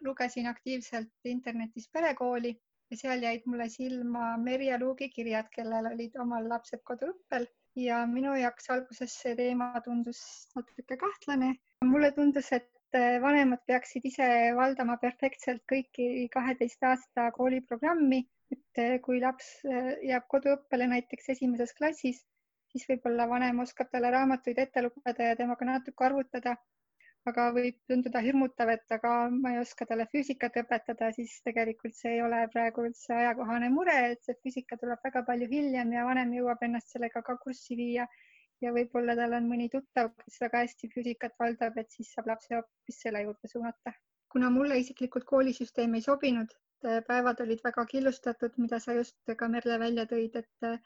lugesin 0.05 0.47
aktiivselt 0.50 1.31
internetis 1.31 1.87
perekooli 1.88 2.50
ja 2.90 2.97
seal 3.02 3.23
jäid 3.25 3.47
mulle 3.47 3.69
silma 3.73 4.37
Merje 4.37 4.79
Luugi 4.83 5.09
kirjad, 5.14 5.49
kellel 5.55 5.88
olid 5.93 6.19
omal 6.25 6.50
lapsed 6.52 6.83
koduõppel 6.90 7.47
ja 7.85 8.02
minu 8.11 8.35
jaoks 8.43 8.69
alguses 8.75 9.14
see 9.23 9.35
teema 9.38 9.71
tundus 9.87 10.21
natuke 10.57 10.97
kahtlane. 11.05 11.55
mulle 11.95 12.12
tundus, 12.12 12.52
et 12.52 12.69
vanemad 12.99 13.61
peaksid 13.66 14.04
ise 14.09 14.26
valdama 14.56 14.97
perfektselt 15.02 15.62
kõiki 15.73 16.28
kaheteist 16.32 16.82
aasta 16.82 17.30
kooliprogrammi, 17.37 18.20
et 18.54 18.82
eh, 18.82 18.97
kui 19.04 19.20
laps 19.23 19.49
eh, 19.64 19.92
jääb 20.11 20.26
koduõppele 20.32 20.88
näiteks 20.90 21.30
esimeses 21.37 21.73
klassis, 21.78 22.25
siis 22.73 22.87
võib-olla 22.88 23.28
vanem 23.30 23.62
oskab 23.64 23.90
talle 23.92 24.11
raamatuid 24.14 24.59
ette 24.64 24.82
lugeda 24.82 25.30
ja 25.30 25.38
temaga 25.38 25.73
natuke 25.75 26.06
arvutada. 26.11 26.56
aga 27.28 27.42
võib 27.52 27.76
tunduda 27.87 28.20
hirmutav, 28.25 28.70
et 28.73 28.92
aga 28.97 29.11
ma 29.30 29.50
ei 29.52 29.59
oska 29.61 29.85
talle 29.87 30.06
füüsikat 30.12 30.54
õpetada, 30.62 31.11
siis 31.12 31.35
tegelikult 31.44 31.92
see 31.94 32.14
ei 32.14 32.23
ole 32.25 32.38
praegu 32.54 32.87
üldse 32.88 33.12
ajakohane 33.12 33.68
mure, 33.75 33.97
et 34.12 34.23
see 34.25 34.38
füüsika 34.40 34.78
tuleb 34.80 35.04
väga 35.04 35.23
palju 35.28 35.49
hiljem 35.50 35.92
ja 35.92 36.06
vanem 36.09 36.32
jõuab 36.38 36.64
ennast 36.64 36.94
sellega 36.94 37.20
ka 37.26 37.37
kurssi 37.42 37.76
viia 37.76 38.09
ja 38.61 38.73
võib-olla 38.76 39.17
tal 39.19 39.37
on 39.38 39.49
mõni 39.50 39.69
tuttav, 39.73 40.12
kes 40.23 40.40
väga 40.45 40.64
hästi 40.64 40.90
füüsikat 40.95 41.37
valdab, 41.40 41.79
et 41.81 41.90
siis 41.97 42.12
saab 42.14 42.31
lapse 42.33 42.55
hoopis 42.55 43.02
selle 43.05 43.23
juurde 43.26 43.52
suunata. 43.52 43.93
kuna 44.31 44.50
mulle 44.55 44.76
isiklikult 44.79 45.25
koolisüsteem 45.26 45.95
ei 45.99 46.02
sobinud, 46.05 46.52
päevad 47.07 47.40
olid 47.45 47.61
väga 47.64 47.85
killustatud, 47.87 48.52
mida 48.62 48.79
sa 48.79 48.95
just 48.95 49.33
ka 49.38 49.49
Merle 49.49 49.79
välja 49.79 50.05
tõid, 50.12 50.37
et 50.38 50.69
eh, 50.69 50.79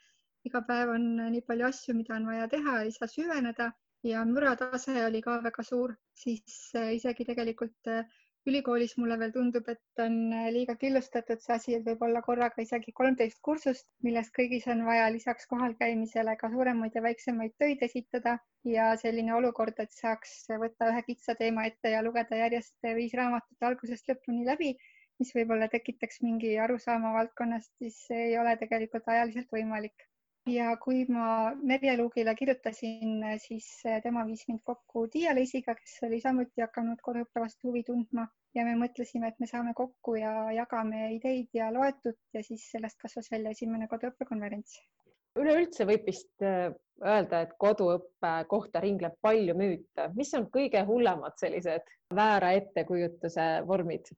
iga 0.49 0.63
päev 0.69 0.95
on 0.95 1.05
nii 1.35 1.43
palju 1.49 1.67
asju, 1.67 1.95
mida 1.99 2.17
on 2.17 2.27
vaja 2.31 2.49
teha, 2.55 2.79
ei 2.85 2.93
saa 2.97 3.09
süveneda 3.09 3.71
ja 4.05 4.25
müratase 4.29 4.97
oli 5.07 5.21
ka 5.25 5.39
väga 5.45 5.63
suur, 5.65 5.95
siis 6.25 6.57
isegi 6.97 7.25
tegelikult 7.29 7.93
äh, 7.93 8.09
ülikoolis 8.51 8.93
mulle 9.01 9.17
veel 9.21 9.33
tundub, 9.35 9.69
et 9.73 10.03
on 10.05 10.17
liiga 10.55 10.75
killustatud 10.81 11.41
see 11.45 11.55
asi, 11.55 11.77
et 11.77 11.87
võib 11.89 12.03
olla 12.07 12.21
korraga 12.27 12.65
isegi 12.65 12.93
kolmteist 13.01 13.41
kursust, 13.49 13.87
millest 14.07 14.35
kõigis 14.39 14.67
on 14.75 14.85
vaja 14.89 15.07
lisaks 15.15 15.49
kohalkäimisele 15.53 16.37
ka 16.41 16.51
suuremaid 16.53 16.99
ja 16.99 17.03
väiksemaid 17.07 17.55
töid 17.63 17.85
esitada. 17.89 18.37
Ja 18.65 18.91
selline 19.01 19.35
olukord, 19.37 19.81
et 19.81 19.93
saaks 19.93 20.31
võtta 20.61 20.89
ühe 20.93 21.03
kitsa 21.09 21.35
teema 21.41 21.67
ette 21.69 21.91
ja 21.93 22.01
lugeda 22.05 22.39
järjest 22.39 22.89
viis 22.97 23.13
raamatut 23.19 23.67
algusest 23.69 24.09
lõpuni 24.09 24.47
läbi, 24.49 24.71
mis 25.21 25.35
võib-olla 25.37 25.69
tekitaks 25.73 26.23
mingi 26.25 26.55
arusaama 26.67 27.13
valdkonnast, 27.19 27.75
siis 27.83 27.99
ei 28.17 28.39
ole 28.41 28.57
tegelikult 28.61 29.09
ajaliselt 29.13 29.53
võimalik 29.53 30.09
ja 30.47 30.77
kui 30.77 31.05
ma 31.09 31.55
Merje 31.63 31.97
Luugile 31.97 32.35
kirjutasin, 32.37 33.23
siis 33.41 33.67
tema 34.03 34.25
viis 34.27 34.45
mind 34.49 34.61
kokku 34.65 35.07
Tiia 35.13 35.35
Leisiga, 35.35 35.75
kes 35.75 35.99
oli 36.09 36.21
samuti 36.21 36.61
hakanud 36.61 37.01
koduõppe 37.03 37.41
vastu 37.41 37.71
huvi 37.71 37.85
tundma 37.87 38.27
ja 38.55 38.65
me 38.67 38.75
mõtlesime, 38.79 39.31
et 39.31 39.41
me 39.41 39.49
saame 39.51 39.75
kokku 39.75 40.17
ja 40.21 40.51
jagame 40.55 41.15
ideid 41.17 41.49
ja 41.57 41.71
loetut 41.73 42.21
ja 42.35 42.43
siis 42.45 42.67
sellest 42.71 43.01
kasvas 43.01 43.31
välja 43.33 43.55
esimene 43.57 43.89
koduõppekonverents. 43.89 44.77
üleüldse 45.41 45.87
võib 45.89 46.05
vist 46.07 46.43
äh, 46.43 46.75
öelda, 47.03 47.41
et 47.41 47.57
koduõppe 47.59 48.35
kohta 48.49 48.81
ringleb 48.81 49.17
palju 49.23 49.57
müüte, 49.59 50.11
mis 50.15 50.35
on 50.35 50.47
kõige 50.53 50.85
hullemad 50.87 51.41
sellised 51.41 51.89
väära 52.15 52.53
ettekujutuse 52.61 53.49
vormid? 53.67 54.13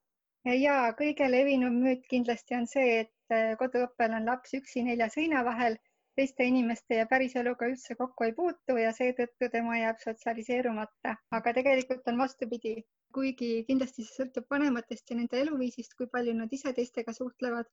ja 0.45 0.92
kõige 0.99 1.30
levinum 1.30 1.80
müüt 1.83 2.04
kindlasti 2.11 2.54
on 2.54 2.66
see, 2.66 3.06
et 3.06 3.35
äh, 3.35 3.54
koduõppel 3.59 4.18
on 4.18 4.26
laps 4.26 4.59
üksi 4.59 4.83
nelja 4.83 5.09
seina 5.09 5.45
vahel 5.45 5.78
teiste 6.17 6.45
inimeste 6.49 6.97
ja 7.01 7.07
päriseluga 7.11 7.67
üldse 7.71 7.95
kokku 7.99 8.25
ei 8.27 8.33
puutu 8.37 8.77
ja 8.81 8.93
seetõttu 8.97 9.49
tema 9.53 9.77
jääb 9.79 9.99
sotsialiseerumata. 10.05 11.17
aga 11.39 11.53
tegelikult 11.59 12.07
on 12.13 12.23
vastupidi, 12.23 12.73
kuigi 13.17 13.51
kindlasti 13.69 14.05
see 14.05 14.23
sõltub 14.23 14.47
vanematest 14.55 15.13
ja 15.13 15.17
nende 15.19 15.43
eluviisist, 15.43 15.93
kui 15.99 16.09
palju 16.15 16.33
nad 16.39 16.53
ise 16.59 16.73
teistega 16.79 17.13
suhtlevad. 17.19 17.69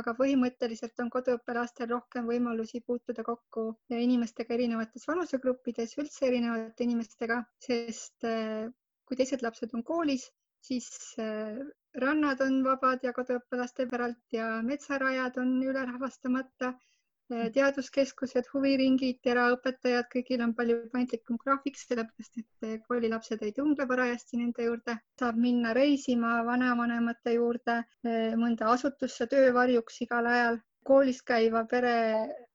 aga 0.00 0.14
põhimõtteliselt 0.18 1.02
on 1.04 1.10
koduõppelastel 1.16 1.90
rohkem 1.90 2.24
võimalusi 2.30 2.80
puutuda 2.86 3.22
kokku 3.28 3.66
inimestega 3.98 4.56
erinevates 4.56 5.04
vanusegruppides, 5.10 5.92
üldse 6.02 6.26
erinevate 6.30 6.88
inimestega, 6.88 7.36
sest 7.66 8.26
eh, 8.30 8.64
kui 9.06 9.20
teised 9.20 9.44
lapsed 9.46 9.76
on 9.78 9.84
koolis, 9.92 10.24
siis 10.70 10.88
eh, 11.22 11.60
rannad 12.06 12.42
on 12.48 12.58
vabad 12.66 13.06
ja 13.06 13.12
koduõppelaste 13.20 13.86
päralt 13.92 14.38
ja 14.40 14.48
metsarajad 14.72 15.38
on 15.44 15.54
ülerahvastamata 15.62 16.74
Äh, 16.74 16.93
teaduskeskused, 17.28 18.48
huviringid, 18.52 19.20
eraõpetajad, 19.32 20.08
kõigil 20.12 20.42
on 20.44 20.52
palju 20.54 20.76
paindlikum 20.92 21.38
graafik, 21.40 21.78
sellepärast 21.80 22.40
et 22.40 22.66
äh, 22.68 22.74
koolilapsed 22.88 23.42
ei 23.42 23.52
tunge 23.56 23.86
parajasti 23.88 24.40
nende 24.40 24.66
juurde. 24.66 24.96
saab 25.20 25.38
minna 25.40 25.72
reisima 25.72 26.42
vanavanemate 26.44 27.34
juurde, 27.34 27.78
äh, 28.04 28.34
mõnda 28.36 28.68
asutusse 28.72 29.26
töövarjuks 29.26 30.02
igal 30.06 30.26
ajal. 30.26 30.60
koolis 30.84 31.22
käiva 31.24 31.64
pere 31.64 31.94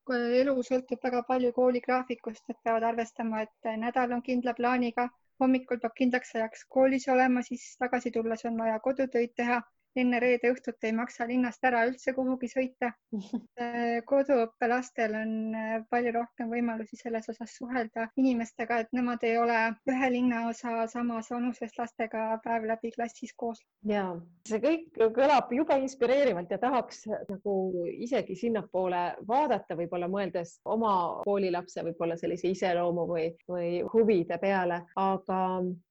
elu 0.09 0.53
sõltub 0.67 1.01
väga 1.03 1.23
palju 1.27 1.51
kooligraafikust, 1.53 2.43
nad 2.47 2.57
peavad 2.63 2.83
arvestama, 2.91 3.41
et 3.41 3.69
nädal 3.77 4.13
on 4.13 4.21
kindla 4.21 4.53
plaaniga, 4.53 5.07
hommikul 5.41 5.79
peab 5.81 5.95
kindlaks 5.97 6.35
ajaks 6.35 6.65
koolis 6.75 7.07
olema, 7.07 7.41
siis 7.41 7.65
tagasi 7.79 8.11
tulles 8.11 8.45
on 8.45 8.57
vaja 8.61 8.79
kodutöid 8.85 9.33
teha 9.35 9.61
enne 9.97 10.19
reede 10.21 10.51
õhtut 10.53 10.85
ei 10.85 10.93
maksa 10.95 11.27
linnast 11.27 11.63
ära 11.65 11.85
üldse 11.89 12.13
kuhugi 12.17 12.51
sõita. 12.51 12.93
Äh, 13.59 13.99
koduõppelastel 14.07 15.13
on 15.19 15.31
äh, 15.57 15.71
palju 15.91 16.11
rohkem 16.15 16.47
võimalusi 16.51 16.95
selles 16.95 17.25
osas 17.31 17.51
suhelda 17.57 18.05
inimestega, 18.19 18.77
et 18.83 18.93
nemad 18.95 19.23
ei 19.27 19.35
ole 19.37 19.57
ühe 19.89 20.09
linnaosa 20.13 20.85
samas 20.91 21.27
vanuses 21.33 21.73
lastega 21.77 22.37
päev 22.43 22.67
läbi 22.69 22.91
klassis 22.93 23.33
koos. 23.35 23.59
ja 23.89 24.05
see 24.47 24.61
kõik 24.63 24.99
kõlab 25.15 25.51
jube 25.55 25.75
inspireerivalt 25.83 26.53
ja 26.53 26.59
tahaks 26.61 27.03
nagu 27.09 27.55
isegi 27.91 28.37
sinnapoole 28.39 29.01
vaadata, 29.27 29.75
võib-olla 29.79 30.07
mõeldes 30.11 30.55
oma 30.69 30.93
koolilapse 31.25 31.83
võib-olla 31.89 32.15
sellise 32.19 32.53
iseloomu 32.53 33.05
või, 33.09 33.27
või 33.49 33.69
huvide 33.93 34.39
peale, 34.41 34.81
aga 34.99 35.41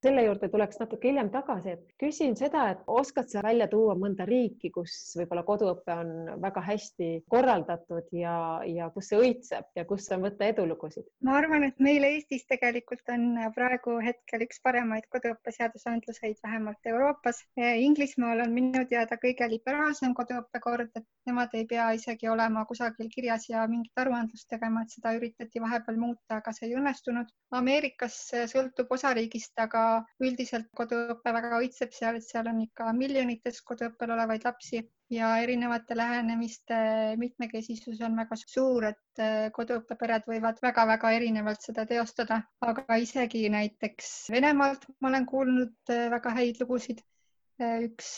selle 0.04 0.24
juurde 0.24 0.48
tuleks 0.52 0.80
natuke 0.80 1.10
hiljem 1.10 1.30
tagasi, 1.34 1.76
et 1.76 1.94
küsin 2.00 2.36
seda, 2.38 2.70
et 2.72 2.84
oskad 2.86 3.28
sa 3.32 3.44
välja 3.44 3.68
tuua 3.68 3.87
tuua 3.88 3.96
mõnda 3.96 4.26
riiki, 4.28 4.68
kus 4.72 4.92
võib-olla 5.16 5.42
koduõpe 5.48 5.94
on 5.96 6.10
väga 6.42 6.60
hästi 6.66 7.06
korraldatud 7.32 8.10
ja, 8.12 8.60
ja 8.68 8.90
kus 8.92 9.08
see 9.08 9.20
õitseb 9.22 9.70
ja 9.78 9.84
kus 9.88 10.10
on 10.12 10.26
võtta 10.26 10.44
edulugusid? 10.52 11.06
ma 11.24 11.38
arvan, 11.40 11.64
et 11.64 11.78
meil 11.80 12.04
Eestis 12.04 12.44
tegelikult 12.50 13.08
on 13.14 13.38
praegu 13.54 13.96
hetkel 14.04 14.44
üks 14.44 14.60
paremaid 14.64 15.06
koduõppe 15.08 15.54
seadusandluseid, 15.56 16.36
vähemalt 16.44 16.90
Euroopas. 16.92 17.40
Inglismaal 17.56 18.44
on 18.44 18.52
minu 18.52 18.84
teada 18.90 19.16
kõige 19.22 19.48
liberaalsem 19.48 20.12
koduõppekord, 20.18 20.92
et 21.00 21.06
nemad 21.30 21.56
ei 21.56 21.64
pea 21.70 21.88
isegi 21.96 22.28
olema 22.28 22.66
kusagil 22.68 23.08
kirjas 23.14 23.48
ja 23.48 23.64
mingit 23.70 24.04
aruandlust 24.04 24.50
tegema, 24.52 24.84
et 24.84 24.92
seda 24.92 25.14
üritati 25.16 25.64
vahepeal 25.64 25.96
muuta, 26.00 26.42
aga 26.42 26.52
see 26.52 26.68
ei 26.68 26.76
õnnestunud. 26.76 27.32
Ameerikas 27.56 28.20
sõltub 28.52 28.92
osariigist, 28.92 29.54
aga 29.56 30.04
üldiselt 30.20 30.68
koduõpe 30.76 31.32
väga 31.38 31.62
õitseb 31.62 31.96
seal, 31.96 32.20
et 32.20 32.28
seal 32.28 32.52
on 32.52 32.60
ikka 32.66 32.92
miljonites 32.92 33.62
koduõppe 33.64 33.77
koduõppel 33.78 34.10
olevaid 34.10 34.44
lapsi 34.44 34.80
ja 35.10 35.36
erinevate 35.38 35.96
lähenemiste 35.96 36.78
mitmekesisus 37.16 38.00
on 38.02 38.16
väga 38.18 38.36
suur, 38.40 38.88
et 38.90 39.22
äh, 39.22 39.50
koduõppepered 39.54 40.26
võivad 40.26 40.58
väga-väga 40.62 41.12
erinevalt 41.16 41.62
seda 41.62 41.86
teostada, 41.86 42.42
aga 42.60 42.98
isegi 42.98 43.46
näiteks 43.52 44.30
Venemaalt 44.34 44.88
ma 45.00 45.12
olen 45.12 45.26
kuulnud 45.26 45.94
äh, 45.94 46.08
väga 46.10 46.34
häid 46.40 46.60
lugusid. 46.62 47.04
Üks 47.58 48.08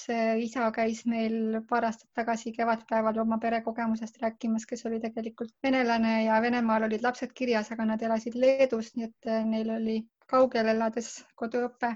isa 0.45 0.67
käis 0.77 0.99
meil 1.09 1.63
paar 1.69 1.87
aastat 1.89 2.11
tagasi 2.13 2.51
kevadpäeval 2.53 3.23
oma 3.23 3.39
perekogemusest 3.41 4.19
rääkimas, 4.21 4.67
kes 4.69 4.85
oli 4.85 4.99
tegelikult 5.01 5.55
venelane 5.65 6.27
ja 6.27 6.43
Venemaal 6.45 6.85
olid 6.85 7.01
lapsed 7.01 7.33
kirjas, 7.33 7.71
aga 7.73 7.87
nad 7.89 8.05
elasid 8.05 8.37
Leedus, 8.37 8.91
nii 8.99 9.07
et 9.09 9.31
neil 9.49 9.73
oli 9.79 9.97
kaugel 10.29 10.69
elades 10.75 11.09
koduõpe 11.41 11.95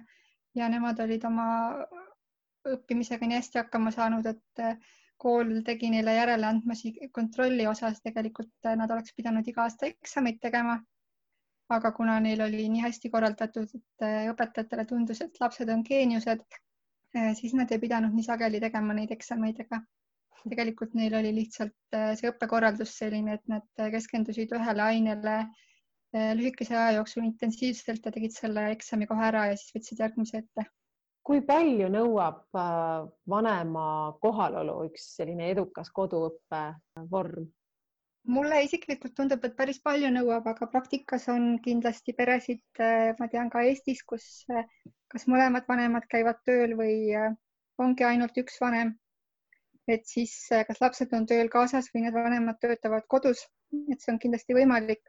ja 0.56 0.70
nemad 0.72 1.04
olid 1.04 1.28
oma 1.28 1.50
õppimisega 2.72 3.26
nii 3.28 3.38
hästi 3.38 3.60
hakkama 3.60 3.92
saanud, 3.94 4.26
et 4.30 4.62
äh, 4.62 4.76
kool 5.20 5.60
tegi 5.66 5.90
neile 5.92 6.16
järeleandmisi 6.16 6.94
kontrolli 7.12 7.66
osas, 7.70 8.00
tegelikult 8.04 8.68
äh, 8.68 8.76
nad 8.80 8.90
oleks 8.90 9.14
pidanud 9.16 9.48
iga 9.48 9.66
aasta 9.66 9.90
eksameid 9.92 10.40
tegema. 10.42 10.80
aga 11.74 11.90
kuna 11.96 12.18
neil 12.20 12.42
oli 12.44 12.66
nii 12.68 12.82
hästi 12.84 13.08
korraldatud, 13.10 13.70
et 13.78 14.04
äh, 14.04 14.26
õpetajatele 14.32 14.84
tundus, 14.88 15.22
et 15.24 15.40
lapsed 15.40 15.70
on 15.72 15.82
geeniused, 15.86 16.42
siis 17.38 17.54
nad 17.54 17.70
ei 17.72 17.78
pidanud 17.78 18.12
nii 18.12 18.26
sageli 18.26 18.60
tegema 18.60 18.94
neid 18.94 19.12
eksameid, 19.14 19.60
aga 19.64 19.78
tegelikult 20.42 20.96
neil 20.98 21.14
oli 21.16 21.30
lihtsalt 21.38 21.96
see 22.20 22.28
õppekorraldus 22.28 22.92
selline, 22.98 23.38
et 23.38 23.48
nad 23.48 23.84
keskendusid 23.94 24.52
ühele 24.58 24.82
ainele 24.90 25.36
lühikese 26.12 26.76
aja 26.76 26.98
jooksul 26.98 27.24
intensiivselt 27.30 28.04
ja 28.04 28.12
tegid 28.12 28.34
selle 28.36 28.66
eksami 28.74 29.08
kohe 29.08 29.24
ära 29.30 29.46
ja 29.52 29.56
siis 29.56 29.72
võtsid 29.78 30.04
järgmise 30.04 30.42
ette. 30.42 30.66
Kui 31.24 31.40
palju 31.48 31.88
nõuab 31.92 32.56
äh, 32.60 33.04
vanema 33.32 33.84
kohalolu 34.22 34.78
üks 34.90 35.06
selline 35.18 35.50
edukas 35.54 35.92
koduõppe 35.98 36.64
vorm? 37.12 37.46
mulle 38.34 38.62
isiklikult 38.64 39.12
tundub, 39.16 39.42
et 39.44 39.56
päris 39.56 39.82
palju 39.84 40.08
nõuab, 40.12 40.46
aga 40.48 40.68
praktikas 40.72 41.26
on 41.28 41.58
kindlasti 41.64 42.14
peresid, 42.16 42.62
äh, 42.80 43.12
ma 43.18 43.28
tean 43.32 43.50
ka 43.52 43.64
Eestis, 43.68 44.04
kus 44.12 44.26
äh, 44.52 44.68
kas 45.12 45.26
mõlemad 45.28 45.68
vanemad 45.68 46.06
käivad 46.12 46.40
tööl 46.48 46.76
või 46.78 47.12
ongi 47.80 48.06
ainult 48.08 48.36
üks 48.44 48.60
vanem. 48.60 48.94
et 49.88 50.06
siis 50.08 50.32
kas 50.48 50.78
lapsed 50.80 51.10
on 51.12 51.26
tööl 51.28 51.50
kaasas 51.52 51.90
või 51.92 52.06
need 52.06 52.14
vanemad 52.16 52.56
töötavad 52.60 53.04
kodus, 53.08 53.42
et 53.92 54.00
see 54.00 54.14
on 54.14 54.20
kindlasti 54.22 54.56
võimalik 54.56 55.02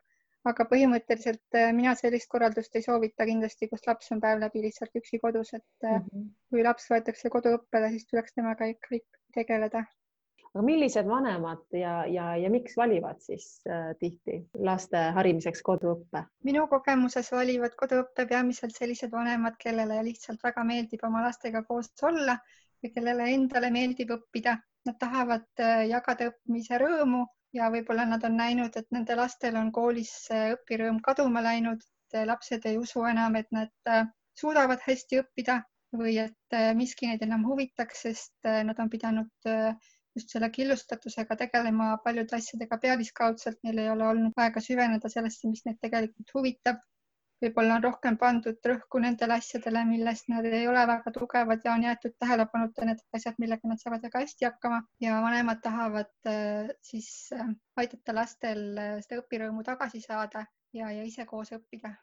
aga 0.49 0.65
põhimõtteliselt 0.69 1.57
äh, 1.57 1.71
mina 1.75 1.95
sellist 1.97 2.29
korraldust 2.31 2.75
ei 2.77 2.85
soovita 2.85 3.27
kindlasti, 3.27 3.69
kus 3.71 3.85
laps 3.87 4.11
on 4.13 4.21
päev 4.23 4.41
läbi 4.43 4.63
lihtsalt 4.67 4.97
üksi 4.99 5.19
kodus, 5.21 5.53
et 5.57 5.65
mm 5.83 6.01
-hmm. 6.01 6.25
kui 6.49 6.63
laps 6.63 6.89
võetakse 6.91 7.31
koduõppele, 7.33 7.91
siis 7.93 8.07
tuleks 8.09 8.35
temaga 8.35 8.67
ikka 8.71 8.99
tegeleda. 9.33 9.85
aga 10.55 10.63
millised 10.63 11.07
vanemad 11.07 11.63
ja, 11.75 11.93
ja, 12.07 12.25
ja 12.39 12.49
miks 12.49 12.77
valivad 12.77 13.19
siis 13.19 13.47
äh, 13.67 13.89
tihti 13.99 14.37
laste 14.69 15.01
harimiseks 15.17 15.61
koduõppe? 15.61 16.23
minu 16.43 16.67
kogemuses 16.67 17.31
valivad 17.31 17.75
koduõppe 17.75 18.27
peamiselt 18.29 18.75
sellised 18.75 19.11
vanemad, 19.11 19.57
kellele 19.59 20.03
lihtsalt 20.03 20.43
väga 20.43 20.63
meeldib 20.63 21.03
oma 21.03 21.25
lastega 21.25 21.63
koos 21.63 21.91
olla 22.03 22.37
ja 22.83 22.89
kellele 22.93 23.33
endale 23.33 23.71
meeldib 23.71 24.11
õppida. 24.19 24.57
Nad 24.85 24.99
tahavad 25.01 25.49
äh, 25.59 25.87
jagada 25.89 26.29
õppimise 26.29 26.77
rõõmu 26.77 27.25
ja 27.55 27.69
võib-olla 27.71 28.05
nad 28.09 28.23
on 28.27 28.35
näinud, 28.37 28.75
et 28.75 28.87
nende 28.91 29.15
lastel 29.17 29.55
on 29.59 29.71
koolis 29.75 30.11
õpirõõm 30.31 30.99
kaduma 31.05 31.43
läinud, 31.45 31.83
lapsed 32.27 32.65
ei 32.69 32.77
usu 32.79 33.03
enam, 33.09 33.35
et 33.35 33.49
nad 33.55 33.91
äh, 33.91 34.05
suudavad 34.39 34.83
hästi 34.85 35.19
õppida 35.23 35.59
või 35.95 36.17
et 36.21 36.55
äh, 36.55 36.71
miski 36.77 37.09
neid 37.09 37.23
enam 37.25 37.45
huvitaks, 37.47 38.05
sest 38.07 38.47
äh, 38.47 38.61
nad 38.67 38.79
on 38.79 38.91
pidanud 38.91 39.49
just 40.15 40.31
selle 40.31 40.47
killustatusega 40.51 41.35
tegelema 41.35 41.95
paljude 42.03 42.37
asjadega 42.37 42.77
pealiskaudselt, 42.79 43.57
neil 43.67 43.81
ei 43.83 43.89
ole 43.91 44.05
olnud 44.07 44.37
aega 44.39 44.63
süveneda 44.63 45.11
sellesse, 45.11 45.49
mis 45.51 45.65
neid 45.67 45.81
tegelikult 45.83 46.31
huvitab 46.37 46.79
võib-olla 47.43 47.77
on 47.77 47.83
rohkem 47.83 48.17
pandud 48.21 48.69
rõhku 48.71 49.01
nendele 49.03 49.37
asjadele, 49.39 49.83
milles 49.89 50.23
nad 50.31 50.47
ei 50.47 50.67
ole 50.67 50.85
väga 50.87 51.11
tugevad 51.15 51.65
ja 51.65 51.73
on 51.75 51.85
jäetud 51.87 52.15
tähelepanuta 52.19 52.87
need 52.87 53.03
asjad, 53.17 53.37
millega 53.41 53.69
nad 53.69 53.81
saavad 53.81 54.05
väga 54.07 54.23
hästi 54.23 54.47
hakkama. 54.49 54.81
Ja 55.03 55.19
vanemad 55.23 55.61
tahavad 55.63 56.11
äh, 56.31 56.71
siis 56.81 57.29
äh, 57.35 57.53
aidata 57.77 58.15
lastel 58.15 58.65
äh, 58.77 58.97
seda 59.05 59.21
õpirõõmu 59.23 59.65
tagasi 59.67 60.01
saada 60.03 60.45
ja, 60.73 60.91
ja 60.91 61.03
ise 61.03 61.27
koos 61.29 61.51
õppida. 61.55 61.95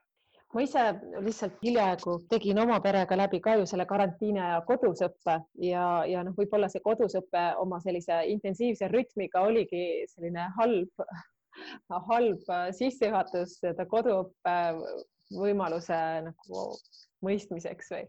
Ma 0.52 0.60
ise 0.60 0.80
lihtsalt 1.24 1.62
hiljaaegu 1.64 2.18
tegin 2.28 2.58
oma 2.60 2.76
perega 2.84 3.16
läbi 3.16 3.38
ka 3.40 3.54
ju 3.56 3.64
selle 3.68 3.86
karantiini 3.88 4.40
aja 4.40 4.58
kodus 4.68 5.00
õppe 5.06 5.38
ja, 5.64 5.84
ja 6.04 6.24
noh, 6.26 6.34
võib-olla 6.36 6.68
see 6.68 6.82
kodus 6.84 7.16
õpe 7.16 7.44
oma 7.62 7.78
sellise 7.80 8.18
intensiivse 8.28 8.90
rütmiga 8.92 9.46
oligi 9.48 10.04
selline 10.10 10.50
halb, 10.58 11.06
halb 12.10 12.52
sissejuhatus 12.76 13.56
seda 13.62 13.88
koduõppe 13.88 14.58
võimaluse 15.34 15.98
nagu 16.28 16.66
mõistmiseks 17.22 17.92
või 17.94 18.06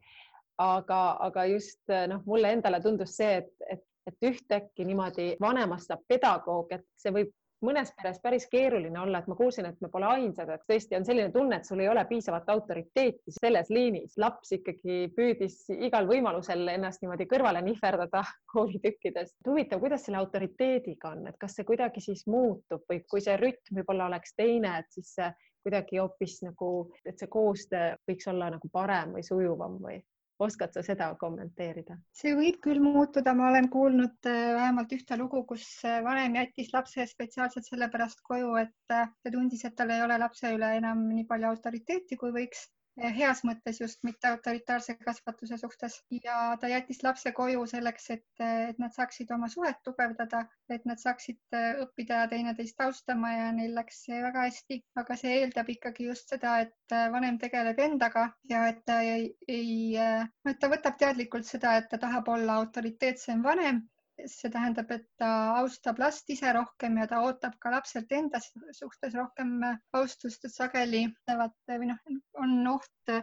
aga, 0.62 1.02
aga 1.28 1.46
just 1.52 1.96
noh, 2.10 2.22
mulle 2.30 2.54
endale 2.58 2.82
tundus 2.82 3.18
see, 3.18 3.40
et, 3.42 3.54
et, 3.70 3.86
et 4.10 4.30
ühtäkki 4.32 4.86
niimoodi 4.86 5.34
vanemast 5.42 5.90
saab 5.92 6.04
pedagoog, 6.10 6.74
et 6.76 6.86
see 7.00 7.14
võib 7.16 7.32
mõnes 7.64 7.92
peres 7.96 8.20
päris 8.20 8.46
keeruline 8.52 9.00
olla, 9.00 9.22
et 9.22 9.28
ma 9.32 9.38
kuulsin, 9.40 9.68
et 9.70 9.80
me 9.82 9.90
pole 9.92 10.08
ainsad, 10.10 10.50
et 10.52 10.64
tõesti 10.68 10.98
on 10.98 11.06
selline 11.08 11.32
tunne, 11.32 11.60
et 11.60 11.68
sul 11.68 11.80
ei 11.80 11.88
ole 11.90 12.04
piisavat 12.10 12.50
autoriteeti 12.52 13.34
selles 13.38 13.72
liinis. 13.72 14.18
laps 14.20 14.52
ikkagi 14.58 14.98
püüdis 15.16 15.56
igal 15.74 16.08
võimalusel 16.10 16.68
ennast 16.76 17.04
niimoodi 17.04 17.28
kõrvale 17.32 17.64
nihverdada 17.64 18.24
koolitükkidest. 18.54 19.38
huvitav, 19.48 19.80
kuidas 19.80 20.06
selle 20.06 20.20
autoriteediga 20.20 21.14
on, 21.16 21.28
et 21.32 21.40
kas 21.40 21.56
see 21.58 21.68
kuidagi 21.68 22.04
siis 22.04 22.28
muutub 22.28 22.84
või 22.90 23.04
kui 23.10 23.24
see 23.24 23.38
rütm 23.40 23.80
võib-olla 23.80 24.12
oleks 24.12 24.36
teine, 24.36 24.78
et 24.84 24.92
siis 24.92 25.16
see 25.16 25.32
kuidagi 25.64 26.02
hoopis 26.02 26.42
nagu, 26.46 26.72
et 27.06 27.20
see 27.20 27.32
koostöö 27.32 27.94
võiks 28.10 28.28
olla 28.32 28.50
nagu 28.54 28.70
parem 28.72 29.16
või 29.18 29.24
sujuvam 29.28 29.80
või 29.84 30.02
oskad 30.44 30.74
sa 30.76 30.84
seda 30.86 31.10
kommenteerida? 31.20 31.98
see 32.16 32.34
võib 32.38 32.60
küll 32.66 32.82
muutuda, 32.84 33.34
ma 33.38 33.50
olen 33.52 33.70
kuulnud 33.74 34.30
äh, 34.30 34.54
vähemalt 34.58 34.94
ühte 34.96 35.18
lugu, 35.20 35.44
kus 35.50 35.66
äh, 35.88 36.02
vanem 36.06 36.38
jättis 36.40 36.74
lapse 36.74 37.06
spetsiaalselt 37.10 37.68
sellepärast 37.70 38.24
koju, 38.28 38.56
et 38.62 38.96
äh, 38.96 39.10
ta 39.24 39.34
tundis, 39.34 39.66
et 39.66 39.76
tal 39.80 39.94
ei 39.94 40.04
ole 40.06 40.18
lapse 40.22 40.54
üle 40.56 40.74
enam 40.80 41.06
nii 41.10 41.28
palju 41.30 41.52
autoriteeti, 41.54 42.20
kui 42.20 42.34
võiks 42.36 42.68
heas 42.98 43.42
mõttes 43.48 43.80
just 43.82 44.04
mitte 44.04 44.28
autoritaarse 44.30 44.96
kasvatuse 45.00 45.58
suhtes. 45.58 45.96
Ja 46.24 46.58
ta 46.62 46.70
jättis 46.70 47.02
lapse 47.04 47.32
koju 47.32 47.66
selleks, 47.70 48.10
et, 48.16 48.26
et 48.40 48.80
nad 48.80 48.94
saaksid 48.94 49.32
oma 49.34 49.50
suhet 49.50 49.80
tugevdada, 49.84 50.44
et 50.70 50.86
nad 50.86 51.02
saaksid 51.02 51.58
äh, 51.58 51.80
õppida 51.84 52.24
teineteist 52.30 52.82
austama 52.86 53.34
ja 53.34 53.52
neil 53.56 53.74
läks 53.76 54.04
see 54.06 54.22
väga 54.24 54.46
hästi, 54.48 54.80
aga 55.02 55.18
see 55.20 55.40
eeldab 55.40 55.70
ikkagi 55.74 56.10
just 56.10 56.30
seda, 56.30 56.60
et 56.68 56.96
äh, 56.96 57.10
vanem 57.14 57.40
tegeleb 57.42 57.80
endaga 57.80 58.30
ja 58.50 58.68
et 58.70 58.84
ta 58.86 59.02
ei, 59.02 59.32
ei, 59.48 59.98
äh, 59.98 60.28
et 60.50 60.62
ta 60.62 60.70
võtab 60.72 61.00
teadlikult 61.02 61.50
seda, 61.50 61.78
et 61.80 61.90
ta 61.90 61.98
tahab 61.98 62.30
olla 62.36 62.62
autoriteetsem 62.62 63.42
vanem 63.44 63.82
see 64.30 64.52
tähendab, 64.54 64.92
et 64.94 65.06
ta 65.20 65.30
austab 65.60 66.00
last 66.02 66.30
ise 66.30 66.52
rohkem 66.56 67.00
ja 67.02 67.08
ta 67.10 67.22
ootab 67.28 67.56
ka 67.64 67.72
lapselt 67.74 68.12
enda 68.12 68.42
suhtes 68.44 69.16
rohkem 69.18 69.58
austust, 70.00 70.46
et 70.46 70.54
sageli 70.54 71.08
või 71.30 71.90
noh, 71.90 72.00
on 72.46 72.56
oht 72.76 73.16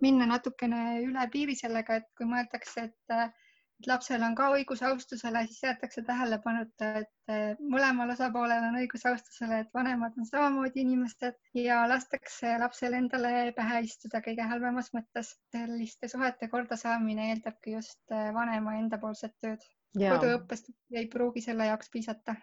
minna 0.00 0.26
natukene 0.26 1.00
üle 1.04 1.28
piiri 1.32 1.56
sellega, 1.58 2.00
et 2.00 2.08
kui 2.16 2.28
mõeldakse, 2.28 2.88
et 2.88 3.86
lapsel 3.86 4.22
on 4.24 4.34
ka 4.36 4.48
õigus 4.54 4.82
austusele, 4.84 5.42
siis 5.48 5.62
jäetakse 5.64 6.02
tähelepanuta, 6.04 6.88
et 7.02 7.60
mõlemal 7.60 8.12
osapoolel 8.12 8.66
on 8.68 8.78
õigus 8.80 9.04
austusele, 9.08 9.60
et 9.62 9.74
vanemad 9.76 10.16
on 10.20 10.28
samamoodi 10.28 10.84
inimesed 10.84 11.36
ja 11.56 11.82
lastakse 11.88 12.56
lapsel 12.60 12.96
endale 12.98 13.52
pähe 13.56 13.82
istuda 13.88 14.22
kõige 14.24 14.48
halvemas 14.52 14.92
mõttes. 14.96 15.34
selliste 15.52 16.08
suhete 16.08 16.48
kordasaamine 16.48 17.30
eeldabki 17.34 17.76
just 17.76 18.16
vanema 18.36 18.76
endapoolset 18.80 19.36
tööd 19.40 19.64
koduõppest 19.98 20.70
ei 20.94 21.08
pruugi 21.10 21.42
selle 21.44 21.66
jaoks 21.66 21.90
piisata. 21.92 22.36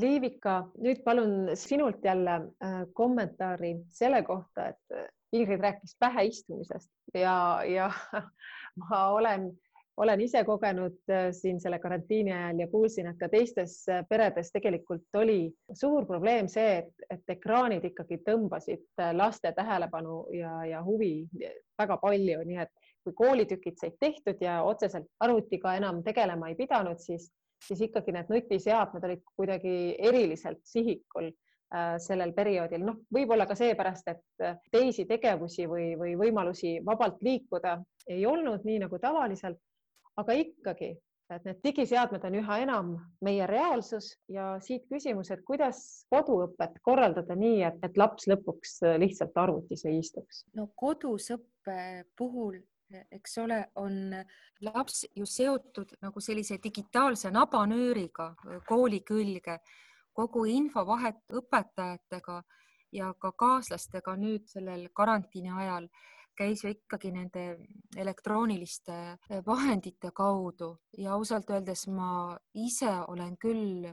Liivika, 0.00 0.70
nüüd 0.80 1.02
palun 1.04 1.50
sinult 1.54 2.04
jälle 2.04 2.38
äh, 2.64 2.78
kommentaari 2.96 3.74
selle 3.92 4.22
kohta, 4.24 4.70
et 4.72 4.96
äh, 4.96 5.10
Ingrid 5.32 5.60
rääkis 5.60 5.96
pähe 6.00 6.24
istumisest 6.28 6.90
ja, 7.14 7.60
ja 7.68 7.90
ma 8.88 9.02
olen, 9.12 9.50
olen 9.96 10.20
ise 10.24 10.44
kogenud 10.48 10.96
äh, 11.12 11.28
siin 11.36 11.60
selle 11.60 11.78
karantiini 11.78 12.32
ajal 12.32 12.64
ja 12.64 12.68
kuulsin, 12.72 13.10
et 13.12 13.20
ka 13.20 13.28
teistes 13.28 13.82
peredes 14.08 14.48
tegelikult 14.52 15.20
oli 15.20 15.52
suur 15.76 16.08
probleem 16.08 16.48
see, 16.48 16.78
et, 16.78 17.06
et 17.12 17.36
ekraanid 17.36 17.84
ikkagi 17.92 18.22
tõmbasid 18.24 19.04
laste 19.12 19.52
tähelepanu 19.52 20.22
ja, 20.38 20.56
ja 20.70 20.80
huvi 20.84 21.28
väga 21.78 22.00
palju, 22.00 22.40
nii 22.48 22.64
et 22.64 22.91
kui 23.04 23.14
koolitükid 23.16 23.78
said 23.80 23.96
tehtud 24.00 24.40
ja 24.40 24.62
otseselt 24.66 25.08
arvutiga 25.20 25.76
enam 25.78 26.02
tegelema 26.06 26.50
ei 26.50 26.58
pidanud, 26.58 27.00
siis, 27.02 27.30
siis 27.66 27.80
ikkagi 27.88 28.14
need 28.14 28.30
nutiseadmed 28.32 29.06
olid 29.08 29.22
kuidagi 29.36 29.74
eriliselt 30.10 30.62
sihikul 30.68 31.30
äh, 31.30 31.94
sellel 32.02 32.34
perioodil, 32.36 32.84
noh, 32.86 33.00
võib-olla 33.14 33.46
ka 33.50 33.58
seepärast, 33.58 34.12
et 34.14 34.44
äh, 34.46 34.58
teisi 34.72 35.06
tegevusi 35.10 35.68
või, 35.70 35.92
või 35.98 36.16
võimalusi 36.26 36.78
vabalt 36.86 37.22
liikuda 37.22 37.78
ei 38.10 38.26
olnud 38.26 38.66
nii 38.68 38.82
nagu 38.86 38.98
tavaliselt, 39.02 39.60
aga 40.18 40.36
ikkagi 40.36 40.94
et 41.36 41.46
need 41.46 41.60
digiseadmed 41.64 42.24
on 42.28 42.36
üha 42.40 42.58
enam 42.64 42.90
meie 43.24 43.46
reaalsus 43.48 44.12
ja 44.32 44.56
siit 44.64 44.84
küsimus, 44.90 45.30
et 45.32 45.42
kuidas 45.48 45.80
koduõpet 46.12 46.78
korraldada 46.84 47.36
nii, 47.38 47.62
et, 47.68 47.78
et 47.86 47.98
laps 48.00 48.28
lõpuks 48.30 48.80
lihtsalt 49.00 49.38
arvutis 49.44 49.86
ei 49.88 50.00
istuks? 50.02 50.44
no 50.58 50.68
kodusõppe 50.78 51.78
puhul 52.18 52.58
eks 53.10 53.38
ole, 53.38 53.58
on 53.76 54.14
laps 54.60 55.04
ju 55.16 55.26
seotud 55.26 55.96
nagu 56.02 56.20
sellise 56.20 56.58
digitaalse 56.62 57.30
nabanööriga 57.30 58.32
kooli 58.68 59.00
külge, 59.06 59.58
kogu 60.12 60.44
infovahet 60.44 61.22
õpetajatega 61.32 62.42
ja 62.92 63.12
ka 63.18 63.32
kaaslastega 63.32 64.16
nüüd 64.20 64.48
sellel 64.50 64.88
karantiini 64.92 65.52
ajal 65.56 65.88
käis 66.36 66.64
ju 66.64 66.72
ikkagi 66.72 67.12
nende 67.12 67.42
elektrooniliste 67.96 68.98
vahendite 69.46 70.10
kaudu. 70.14 70.76
Ja 70.98 71.14
ausalt 71.16 71.50
öeldes 71.50 71.86
ma 71.88 72.36
ise 72.54 72.92
olen 73.08 73.36
küll 73.36 73.88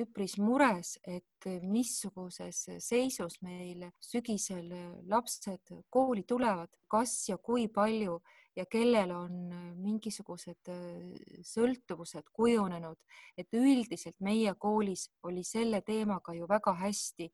üpris 0.00 0.38
mures, 0.40 0.96
et 1.04 1.46
missuguses 1.68 2.64
seisus 2.80 3.38
meil 3.44 3.90
sügisel 4.00 4.70
lapsed 5.08 5.74
kooli 5.92 6.24
tulevad, 6.28 6.72
kas 6.88 7.28
ja 7.28 7.36
kui 7.36 7.68
palju 7.68 8.20
ja 8.56 8.66
kellel 8.66 9.10
on 9.16 9.34
mingisugused 9.80 10.68
eh, 10.68 11.40
sõltuvused 11.46 12.28
kujunenud, 12.32 12.98
et 13.38 13.48
üldiselt 13.56 14.18
meie 14.20 14.54
koolis 14.58 15.08
oli 15.28 15.44
selle 15.44 15.82
teemaga 15.86 16.34
ju 16.36 16.48
väga 16.48 16.74
hästi 16.84 17.30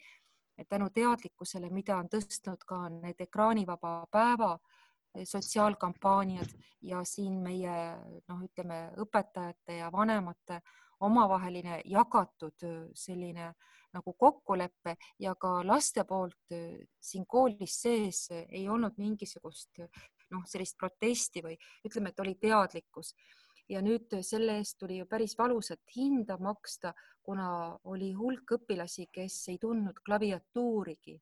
tänu 0.69 0.91
teadlikkusele, 0.95 1.71
mida 1.71 1.99
on 1.99 2.11
tõstnud 2.11 2.65
ka 2.67 2.89
need 2.93 3.21
ekraanivaba 3.27 3.95
päeva 4.11 4.53
eh, 4.59 5.25
sotsiaalkampaaniad 5.27 6.55
ja 6.87 7.03
siin 7.05 7.41
meie 7.43 7.79
noh, 8.29 8.45
ütleme 8.45 8.85
õpetajate 9.03 9.81
ja 9.83 9.91
vanemate 9.93 10.63
omavaheline 11.01 11.83
jagatud 11.87 12.65
selline 12.95 13.53
nagu 13.95 14.13
kokkulepe 14.19 14.97
ja 15.19 15.35
ka 15.39 15.61
laste 15.67 16.03
poolt 16.05 16.55
siin 17.01 17.25
koolis 17.27 17.77
sees 17.83 18.27
ei 18.35 18.67
olnud 18.69 18.99
mingisugust 18.99 19.79
noh, 20.35 20.45
sellist 20.47 20.77
protesti 20.79 21.43
või 21.45 21.57
ütleme, 21.87 22.13
et 22.13 22.21
oli 22.25 22.35
teadlikkus 22.41 23.15
ja 23.69 23.83
nüüd 23.85 24.13
selle 24.25 24.59
eest 24.59 24.79
tuli 24.81 24.99
ju 24.99 25.07
päris 25.07 25.37
valusat 25.39 25.81
hinda 25.97 26.39
maksta, 26.41 26.95
kuna 27.23 27.79
oli 27.85 28.13
hulk 28.17 28.57
õpilasi, 28.59 29.09
kes 29.13 29.37
ei 29.53 29.59
tundnud 29.61 30.01
klaviatuurigi, 30.05 31.19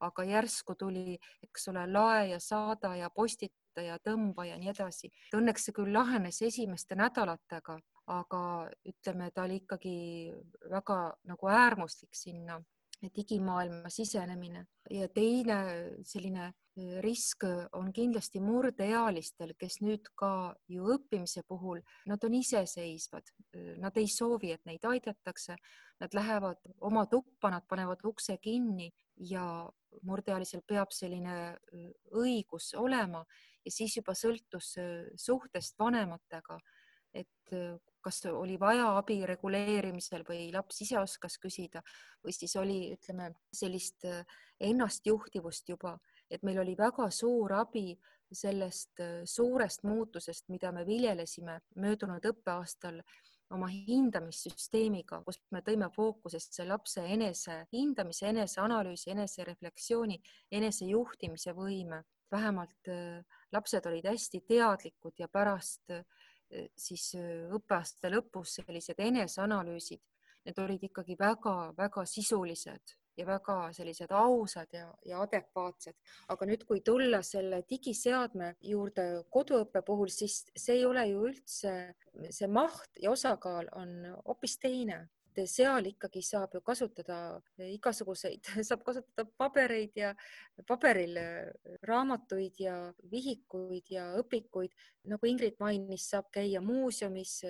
aga 0.00 0.24
järsku 0.24 0.76
tuli, 0.80 1.18
eks 1.44 1.68
ole, 1.72 1.84
lae 1.92 2.30
ja 2.32 2.40
saada 2.40 2.94
ja 2.96 3.10
postita 3.12 3.84
ja 3.84 3.98
tõmba 4.00 4.46
ja 4.48 4.56
nii 4.58 4.72
edasi. 4.72 5.12
Õnneks 5.36 5.68
see 5.68 5.76
küll 5.76 5.92
lahenes 5.92 6.40
esimeste 6.42 6.96
nädalatega, 6.96 7.76
aga 8.10 8.42
ütleme, 8.88 9.30
ta 9.30 9.44
oli 9.44 9.60
ikkagi 9.60 9.96
väga 10.72 11.00
nagu 11.28 11.52
äärmuslik 11.52 12.16
sinna 12.16 12.58
digimaailma 13.08 13.88
sisenemine. 13.88 14.66
Ja 14.90 15.08
teine 15.08 15.56
selline 16.04 16.52
risk 17.00 17.44
on 17.76 17.90
kindlasti 17.92 18.40
murdeealistel, 18.40 19.54
kes 19.58 19.80
nüüd 19.80 20.06
ka 20.18 20.54
ju 20.68 20.86
õppimise 20.94 21.42
puhul, 21.48 21.80
nad 22.08 22.24
on 22.24 22.36
iseseisvad, 22.38 23.32
nad 23.80 23.96
ei 24.00 24.08
soovi, 24.08 24.52
et 24.54 24.64
neid 24.68 24.84
aidatakse, 24.84 25.56
nad 26.00 26.16
lähevad 26.16 26.60
oma 26.80 27.06
tuppa, 27.10 27.50
nad 27.50 27.66
panevad 27.68 28.04
ukse 28.04 28.38
kinni 28.42 28.90
ja 29.30 29.44
murdeealisel 30.06 30.62
peab 30.66 30.92
selline 30.94 31.56
õigus 32.16 32.72
olema. 32.78 33.24
Ja 33.64 33.72
siis 33.74 33.96
juba 33.98 34.14
sõltus 34.16 34.72
suhtest 35.20 35.76
vanematega, 35.78 36.56
et 37.12 37.56
kas 38.00 38.22
oli 38.30 38.58
vaja 38.60 38.88
abi 38.98 39.20
reguleerimisel 39.26 40.24
või 40.28 40.48
laps 40.54 40.80
ise 40.86 40.98
oskas 41.00 41.38
küsida 41.38 41.82
või 42.24 42.32
siis 42.36 42.56
oli, 42.56 42.80
ütleme, 42.94 43.32
sellist 43.52 44.06
ennastjuhtivust 44.60 45.68
juba 45.68 45.98
et 46.30 46.44
meil 46.46 46.60
oli 46.62 46.76
väga 46.78 47.08
suur 47.14 47.52
abi 47.58 47.90
sellest 48.30 49.02
äh, 49.02 49.22
suurest 49.26 49.82
muutusest, 49.82 50.46
mida 50.48 50.70
me 50.72 50.84
viljelesime 50.86 51.58
möödunud 51.82 52.24
õppeaastal 52.30 53.00
oma 53.50 53.66
hindamissüsteemiga, 53.72 55.24
kus 55.26 55.40
me 55.50 55.64
tõime 55.66 55.88
fookusesse 55.90 56.62
lapse 56.68 57.02
enese 57.02 57.64
hindamise, 57.72 58.28
eneseanalüüsi, 58.30 59.10
enesereflektsiooni, 59.16 60.20
enesejuhtimise 60.60 61.56
võime. 61.58 62.04
vähemalt 62.30 62.88
äh, 62.88 63.24
lapsed 63.52 63.86
olid 63.90 64.06
hästi 64.06 64.44
teadlikud 64.46 65.18
ja 65.18 65.26
pärast 65.28 65.90
äh, 65.90 66.04
siis 66.76 67.12
õppeaasta 67.56 68.10
lõpus 68.12 68.56
sellised 68.60 68.98
eneseanalüüsid, 68.98 70.00
need 70.46 70.58
olid 70.58 70.88
ikkagi 70.88 71.16
väga-väga 71.20 72.04
sisulised 72.08 72.96
ja 73.20 73.26
väga 73.26 73.56
sellised 73.76 74.12
ausad 74.16 74.72
ja, 74.72 74.88
ja 75.04 75.20
adekvaatsed. 75.24 75.96
aga 76.32 76.48
nüüd, 76.48 76.64
kui 76.68 76.80
tulla 76.86 77.22
selle 77.26 77.62
digiseadme 77.68 78.54
juurde 78.64 79.06
koduõppe 79.30 79.82
puhul, 79.86 80.08
siis 80.08 80.42
see 80.56 80.78
ei 80.78 80.84
ole 80.88 81.06
ju 81.10 81.24
üldse, 81.28 81.74
see 82.30 82.48
maht 82.48 83.02
ja 83.02 83.12
osakaal 83.12 83.68
on 83.76 83.96
hoopis 84.24 84.58
teine 84.62 85.02
seal 85.46 85.86
ikkagi 85.90 86.22
saab 86.24 86.54
ju 86.56 86.60
kasutada 86.66 87.18
igasuguseid, 87.70 88.44
saab 88.68 88.84
kasutada 88.86 89.26
pabereid 89.38 89.96
ja 89.96 90.14
paberil 90.66 91.18
raamatuid 91.86 92.60
ja 92.60 92.78
vihikuid 93.10 93.92
ja 93.94 94.10
õpikuid. 94.20 94.74
nagu 95.10 95.26
Ingrid 95.26 95.60
mainis, 95.60 96.08
saab 96.10 96.30
käia 96.34 96.60
muuseumis, 96.60 97.40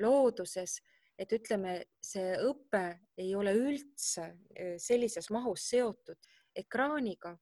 looduses 0.00 0.80
et 1.18 1.32
ütleme, 1.32 1.80
see 2.02 2.36
õpe 2.44 2.84
ei 3.20 3.32
ole 3.36 3.54
üldse 3.56 4.28
eh, 4.54 4.76
sellises 4.80 5.30
mahus 5.32 5.64
seotud 5.70 6.28
ekraaniga 6.56 7.34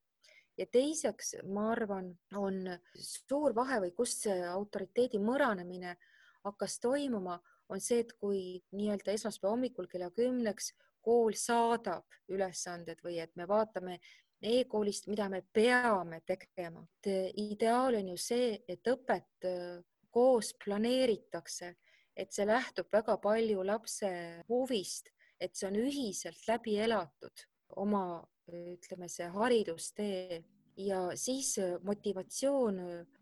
ja 0.59 0.66
teiseks, 0.70 1.35
ma 1.51 1.70
arvan, 1.73 2.12
on 2.38 2.62
suur 2.94 3.55
vahe 3.57 3.81
või 3.87 3.94
kust 3.97 4.27
see 4.27 4.38
autoriteedi 4.47 5.18
mõranemine 5.23 5.97
hakkas 6.44 6.79
toimuma, 6.83 7.40
on 7.74 7.82
see, 7.82 8.02
et 8.04 8.12
kui 8.20 8.40
nii-öelda 8.76 9.14
esmaspäeva 9.14 9.54
hommikul 9.54 9.88
kella 9.90 10.10
kümneks 10.14 10.72
kool 11.04 11.34
saadab 11.37 12.06
ülesanded 12.32 13.02
või 13.04 13.18
et 13.20 13.34
me 13.37 13.48
vaatame 13.48 13.98
e-koolist, 14.44 15.08
mida 15.08 15.28
me 15.28 15.42
peame 15.52 16.20
tegema. 16.26 16.87
ideaal 17.04 17.98
on 18.00 18.08
ju 18.14 18.16
see, 18.20 18.60
et 18.68 18.87
õpet 18.88 19.48
eh, 19.48 19.82
koos 20.14 20.54
planeeritakse 20.64 21.74
et 22.16 22.32
see 22.34 22.46
lähtub 22.46 22.90
väga 22.92 23.16
palju 23.22 23.64
lapse 23.66 24.10
huvist, 24.48 25.10
et 25.40 25.54
see 25.56 25.68
on 25.68 25.78
ühiselt 25.82 26.46
läbi 26.48 26.76
elatud 26.82 27.46
oma, 27.82 28.22
ütleme, 28.48 29.08
see 29.10 29.26
haridustee 29.34 30.42
ja 30.78 31.08
siis 31.18 31.56
motivatsioon 31.87 32.80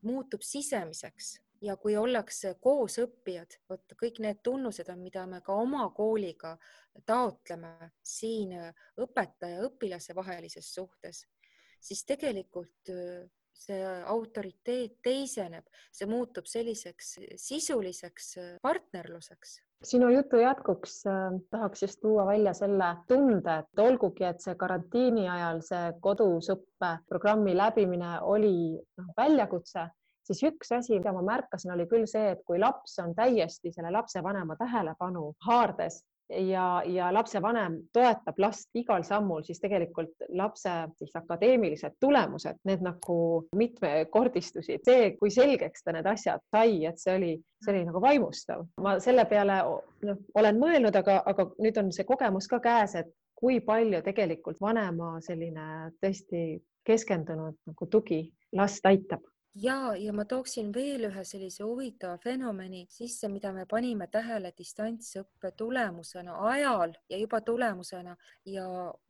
muutub 0.08 0.44
sisemiseks 0.44 1.36
ja 1.62 1.77
kui 1.81 1.96
ollakse 1.96 2.57
koosõppijad, 2.61 3.59
vot 3.70 3.94
kõik 4.01 4.18
need 4.25 4.40
tunnused 4.42 4.88
on, 4.92 5.03
mida 5.03 5.27
me 5.31 5.40
ka 5.44 5.55
oma 5.55 5.88
kooliga 5.94 6.57
taotleme 7.07 7.92
siin 8.03 8.57
õpetaja 9.01 9.62
õpilase 9.68 10.16
vahelises 10.18 10.72
suhtes, 10.75 11.25
siis 11.81 12.05
tegelikult 12.09 12.92
see 13.62 13.83
autoriteet 14.11 14.98
teiseneb, 15.05 15.66
see 15.94 16.09
muutub 16.11 16.48
selliseks 16.51 17.18
sisuliseks 17.38 18.33
partnerluseks. 18.62 19.61
Sinu 19.83 20.12
jutu 20.12 20.38
jätkuks 20.38 21.01
äh, 21.11 21.38
tahaks 21.51 21.83
just 21.83 21.98
tuua 22.01 22.27
välja 22.27 22.53
selle 22.55 22.92
tunde, 23.09 23.57
et 23.64 23.81
olgugi, 23.83 24.25
et 24.29 24.42
see 24.42 24.55
karantiini 24.59 25.25
ajal 25.27 25.59
see 25.66 25.88
kodusõppe 26.05 26.92
programmi 27.09 27.57
läbimine 27.59 28.12
oli 28.22 28.55
noh, 28.79 29.09
väljakutse, 29.18 29.88
siis 30.26 30.42
üks 30.50 30.72
asi, 30.76 30.96
mida 30.98 31.12
ma 31.16 31.22
märkasin, 31.26 31.74
oli 31.74 31.88
küll 31.90 32.06
see, 32.11 32.32
et 32.37 32.42
kui 32.46 32.61
laps 32.62 32.98
on 33.02 33.14
täiesti 33.18 33.72
selle 33.74 33.90
lapsevanema 33.94 34.56
tähelepanu 34.61 35.32
haardes, 35.46 36.02
ja, 36.32 36.82
ja 36.87 37.14
lapsevanem 37.14 37.76
toetab 37.92 38.38
last 38.38 38.70
igal 38.74 39.02
sammul, 39.04 39.42
siis 39.44 39.61
tegelikult 39.61 40.24
lapse 40.38 40.70
siis 40.98 41.16
akadeemilised 41.18 41.96
tulemused, 42.00 42.61
need 42.68 42.85
nagu 42.85 43.16
mitmekordistusid. 43.56 44.85
see, 44.85 45.11
kui 45.20 45.30
selgeks 45.30 45.85
ta 45.85 45.92
need 45.96 46.06
asjad 46.06 46.42
sai, 46.54 46.85
et 46.88 47.00
see 47.00 47.16
oli, 47.16 47.32
see 47.64 47.74
oli 47.74 47.85
nagu 47.88 48.00
vaimustav. 48.00 48.66
ma 48.80 48.98
selle 49.00 49.24
peale 49.30 49.61
noh, 50.08 50.22
olen 50.35 50.61
mõelnud, 50.61 50.96
aga, 51.02 51.22
aga 51.26 51.48
nüüd 51.58 51.82
on 51.82 51.92
see 51.92 52.08
kogemus 52.08 52.48
ka 52.48 52.61
käes, 52.64 52.96
et 53.02 53.12
kui 53.35 53.61
palju 53.61 54.02
tegelikult 54.06 54.61
vanema 54.61 55.16
selline 55.20 55.92
tõesti 56.02 56.62
keskendunud 56.87 57.58
nagu 57.66 57.87
tugi 57.90 58.24
last 58.56 58.87
aitab 58.87 59.22
ja, 59.54 59.94
ja 59.96 60.12
ma 60.16 60.24
tooksin 60.28 60.70
veel 60.74 61.06
ühe 61.08 61.24
sellise 61.28 61.64
huvitava 61.64 62.16
fenomeni 62.22 62.84
sisse, 62.90 63.28
mida 63.28 63.52
me 63.52 63.64
panime 63.68 64.08
tähele 64.12 64.52
distantsõppe 64.56 65.52
tulemusena 65.56 66.38
ajal 66.50 66.94
ja 67.10 67.18
juba 67.20 67.40
tulemusena. 67.44 68.16
Ja 68.48 68.66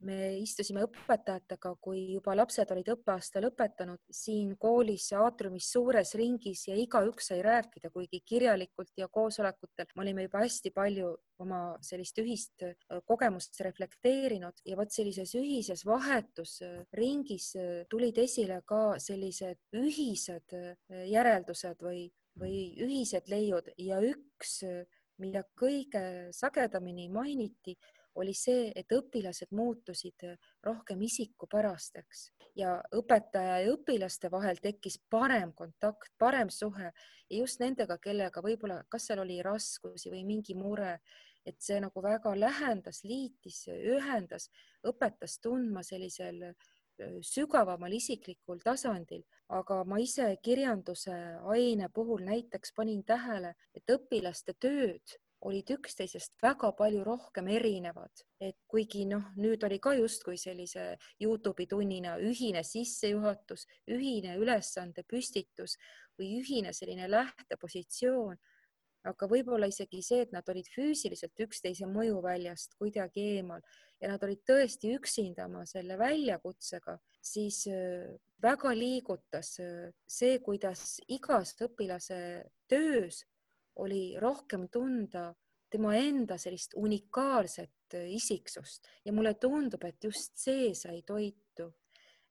me 0.06 0.18
istusime 0.40 0.84
õpetajatega, 0.88 1.74
kui 1.80 2.04
juba 2.14 2.36
lapsed 2.36 2.70
olid 2.74 2.92
õppeaasta 2.96 3.42
lõpetanud 3.44 4.02
siin 4.10 4.56
koolis 4.60 5.10
aatriumis 5.18 5.70
suures 5.72 6.14
ringis 6.18 6.66
ja 6.68 6.76
igaüks 6.78 7.32
sai 7.32 7.42
rääkida, 7.44 7.92
kuigi 7.94 8.22
kirjalikult 8.26 8.92
ja 8.96 9.08
koosolekutel 9.08 9.94
me 9.94 10.06
olime 10.06 10.26
juba 10.26 10.42
hästi 10.42 10.74
palju 10.74 11.14
oma 11.42 11.60
sellist 11.84 12.18
ühist 12.22 12.64
kogemust 13.08 13.60
reflekteerinud 13.66 14.62
ja 14.68 14.78
vot 14.78 14.94
sellises 14.94 15.34
ühises 15.38 15.84
vahetusringis 15.88 17.52
tulid 17.90 18.18
esile 18.22 18.60
ka 18.66 18.98
sellised 19.02 19.60
ühised 19.78 20.56
järeldused 20.88 21.82
või, 21.82 22.06
või 22.38 22.58
ühised 22.86 23.28
leiud 23.32 23.72
ja 23.78 24.00
üks, 24.06 24.60
mida 25.22 25.44
kõige 25.58 26.30
sagedamini 26.34 27.08
mainiti, 27.12 27.76
oli 28.20 28.34
see, 28.36 28.68
et 28.76 28.92
õpilased 28.92 29.52
muutusid 29.56 30.24
rohkem 30.64 31.00
isikupärasteks 31.06 32.26
ja 32.58 32.74
õpetaja 32.94 33.62
ja 33.62 33.72
õpilaste 33.72 34.30
vahel 34.32 34.60
tekkis 34.60 34.98
parem 35.10 35.54
kontakt, 35.56 36.12
parem 36.20 36.50
suhe 36.52 36.90
ja 36.90 37.38
just 37.38 37.62
nendega, 37.62 37.96
kellega 38.02 38.44
võib-olla, 38.44 38.82
kas 38.92 39.08
seal 39.08 39.22
oli 39.24 39.40
raskusi 39.44 40.12
või 40.12 40.26
mingi 40.28 40.56
mure, 40.58 40.98
et 41.46 41.58
see 41.60 41.80
nagu 41.82 42.02
väga 42.02 42.34
lähendas, 42.38 43.02
liitis, 43.04 43.64
ühendas, 43.68 44.48
õpetas 44.86 45.38
tundma 45.42 45.82
sellisel 45.86 46.52
sügavamal 47.24 47.92
isiklikul 47.96 48.60
tasandil, 48.64 49.24
aga 49.48 49.82
ma 49.88 49.98
ise 50.02 50.28
kirjanduse 50.44 51.14
aine 51.54 51.88
puhul 51.94 52.22
näiteks 52.28 52.74
panin 52.76 53.02
tähele, 53.04 53.54
et 53.74 53.90
õpilaste 53.90 54.54
tööd 54.60 55.16
olid 55.42 55.70
üksteisest 55.74 56.36
väga 56.42 56.70
palju 56.78 57.02
rohkem 57.04 57.48
erinevad, 57.50 58.22
et 58.40 58.56
kuigi 58.70 59.04
noh, 59.10 59.24
nüüd 59.36 59.64
oli 59.66 59.80
ka 59.82 59.94
justkui 59.98 60.38
sellise 60.38 60.92
Youtube'i 61.22 61.66
tunnina 61.66 62.14
ühine 62.22 62.62
sissejuhatus, 62.66 63.66
ühine 63.90 64.36
ülesande 64.38 65.02
püstitus 65.08 65.76
või 66.18 66.36
ühine 66.38 66.72
selline 66.76 67.10
lähtepositsioon 67.10 68.38
aga 69.08 69.26
võib-olla 69.30 69.66
isegi 69.70 70.02
see, 70.04 70.22
et 70.26 70.32
nad 70.34 70.46
olid 70.48 70.68
füüsiliselt 70.70 71.42
üksteise 71.44 71.88
mõjuväljast 71.90 72.76
kuidagi 72.78 73.24
eemal 73.36 73.62
ja 74.02 74.12
nad 74.12 74.22
olid 74.26 74.42
tõesti 74.46 74.92
üksinda 74.96 75.46
oma 75.48 75.64
selle 75.68 75.96
väljakutsega, 75.98 76.96
siis 77.22 77.64
äh, 77.70 78.12
väga 78.42 78.74
liigutas 78.78 79.56
äh, 79.62 79.90
see, 80.06 80.38
kuidas 80.44 81.00
igas 81.10 81.56
õpilase 81.66 82.18
töös 82.70 83.24
oli 83.82 84.18
rohkem 84.22 84.68
tunda 84.70 85.30
tema 85.72 85.94
enda 85.96 86.38
sellist 86.38 86.76
unikaalset 86.78 87.96
äh, 87.98 88.10
isiksust 88.14 88.90
ja 89.04 89.14
mulle 89.14 89.34
tundub, 89.40 89.82
et 89.88 90.04
just 90.04 90.36
see 90.38 90.72
sai 90.78 91.02
toitu. 91.06 91.72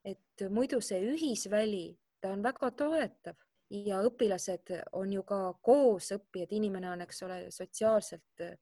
et 0.02 0.42
muidu 0.50 0.80
see 0.82 0.98
ühisväli, 1.14 1.92
ta 2.18 2.32
on 2.34 2.42
väga 2.42 2.72
toetav 2.74 3.36
ja 3.72 4.02
õpilased 4.08 4.74
on 5.00 5.14
ju 5.16 5.24
ka 5.28 5.42
koosõppijad, 5.64 6.54
inimene 6.58 6.92
on, 6.92 7.06
eks 7.06 7.24
ole, 7.28 7.44
sotsiaalselt 7.54 8.44
äh, 8.46 8.58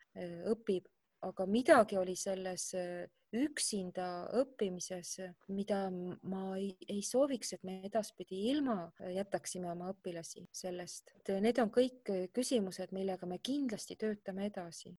õpib, 0.52 0.88
aga 1.26 1.46
midagi 1.50 1.98
oli 2.00 2.16
selles 2.16 2.70
äh, 2.78 3.08
üksinda 3.36 4.30
õppimises, 4.40 5.20
mida 5.54 5.84
ma 5.92 6.44
ei, 6.58 6.72
ei 6.90 7.02
sooviks, 7.06 7.54
et 7.54 7.66
me 7.68 7.80
edaspidi 7.86 8.48
ilma 8.50 8.88
jätaksime 9.14 9.70
oma 9.70 9.92
õpilasi 9.94 10.48
sellest. 10.52 11.14
Need 11.30 11.62
on 11.62 11.70
kõik 11.74 12.10
küsimused, 12.34 12.94
millega 12.96 13.30
me 13.30 13.38
kindlasti 13.44 14.00
töötame 14.00 14.50
edasi. 14.50 14.96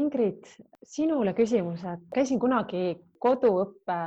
Ingrid, 0.00 0.46
sinule 0.86 1.34
küsimus, 1.36 1.84
et 1.84 2.04
käisin 2.14 2.40
kunagi 2.40 2.94
koduõppe 3.20 3.98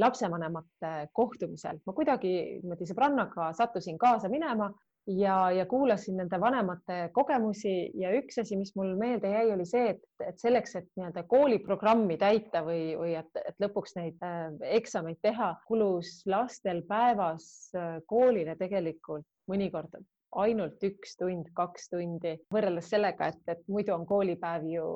lapsevanemate 0.00 1.08
kohtumisel, 1.16 1.78
ma 1.86 1.94
kuidagi 1.96 2.32
niimoodi 2.60 2.88
sõbrannaga 2.88 3.52
sattusin 3.56 3.96
kaasa 3.98 4.28
minema 4.32 4.68
ja, 5.06 5.36
ja 5.54 5.66
kuulasin 5.66 6.16
nende 6.20 6.40
vanemate 6.40 6.98
kogemusi 7.14 7.74
ja 8.00 8.10
üks 8.18 8.40
asi, 8.42 8.58
mis 8.60 8.74
mul 8.76 8.94
meelde 8.98 9.30
jäi, 9.30 9.46
oli 9.54 9.66
see, 9.68 9.94
et, 9.94 10.02
et 10.26 10.42
selleks, 10.42 10.76
et 10.80 10.88
nii-öelda 10.98 11.24
kooliprogrammi 11.30 12.18
täita 12.20 12.64
või, 12.66 12.96
või 12.98 13.14
et, 13.20 13.30
et 13.44 13.62
lõpuks 13.62 13.96
neid 13.96 14.26
äh, 14.26 14.50
eksameid 14.80 15.22
teha, 15.24 15.54
kulus 15.68 16.18
lastel 16.28 16.82
päevas 16.88 17.48
äh, 17.76 17.96
koolile 18.10 18.58
tegelikult 18.58 19.26
mõnikord 19.50 19.96
ainult 20.36 20.82
üks 20.84 21.14
tund, 21.16 21.48
kaks 21.56 21.88
tundi, 21.92 22.34
võrreldes 22.52 22.90
sellega, 22.92 23.30
et, 23.32 23.40
et 23.48 23.62
muidu 23.72 23.94
on 23.94 24.04
koolipäev 24.08 24.66
ju 24.68 24.88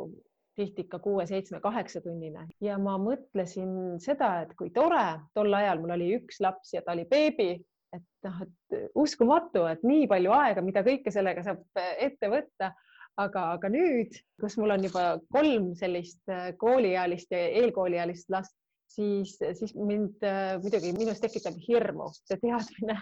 tihti 0.60 0.84
ikka 0.86 1.00
kuue, 1.02 1.24
seitsme, 1.28 1.60
kaheksa 1.64 2.02
tunnine. 2.04 2.46
Ja 2.64 2.76
ma 2.80 2.96
mõtlesin 3.00 3.98
seda, 4.02 4.34
et 4.44 4.54
kui 4.58 4.70
tore, 4.74 5.06
tol 5.34 5.56
ajal 5.56 5.82
mul 5.82 5.96
oli 5.96 6.12
üks 6.18 6.40
laps 6.44 6.74
ja 6.76 6.84
ta 6.84 6.94
oli 6.96 7.06
beebi, 7.10 7.50
et 7.96 8.06
noh, 8.26 8.44
et 8.44 8.94
uskumatu, 8.98 9.64
et 9.70 9.82
nii 9.86 10.06
palju 10.10 10.32
aega, 10.36 10.64
mida 10.64 10.84
kõike 10.86 11.12
sellega 11.14 11.44
saab 11.46 11.84
ette 11.98 12.32
võtta. 12.32 12.74
Aga, 13.20 13.40
aga 13.56 13.68
nüüd, 13.68 14.14
kus 14.40 14.54
mul 14.56 14.70
on 14.72 14.84
juba 14.86 15.02
kolm 15.34 15.72
sellist 15.76 16.30
kooliealist 16.60 17.34
ja 17.34 17.40
eelkooliealist 17.58 18.30
last, 18.32 18.54
siis, 18.88 19.34
siis 19.58 19.74
mind 19.76 20.22
muidugi 20.62 20.94
minus 20.96 21.20
tekitab 21.20 21.58
hirmu. 21.66 22.06
See 22.14 22.38
teadmine, 22.40 22.96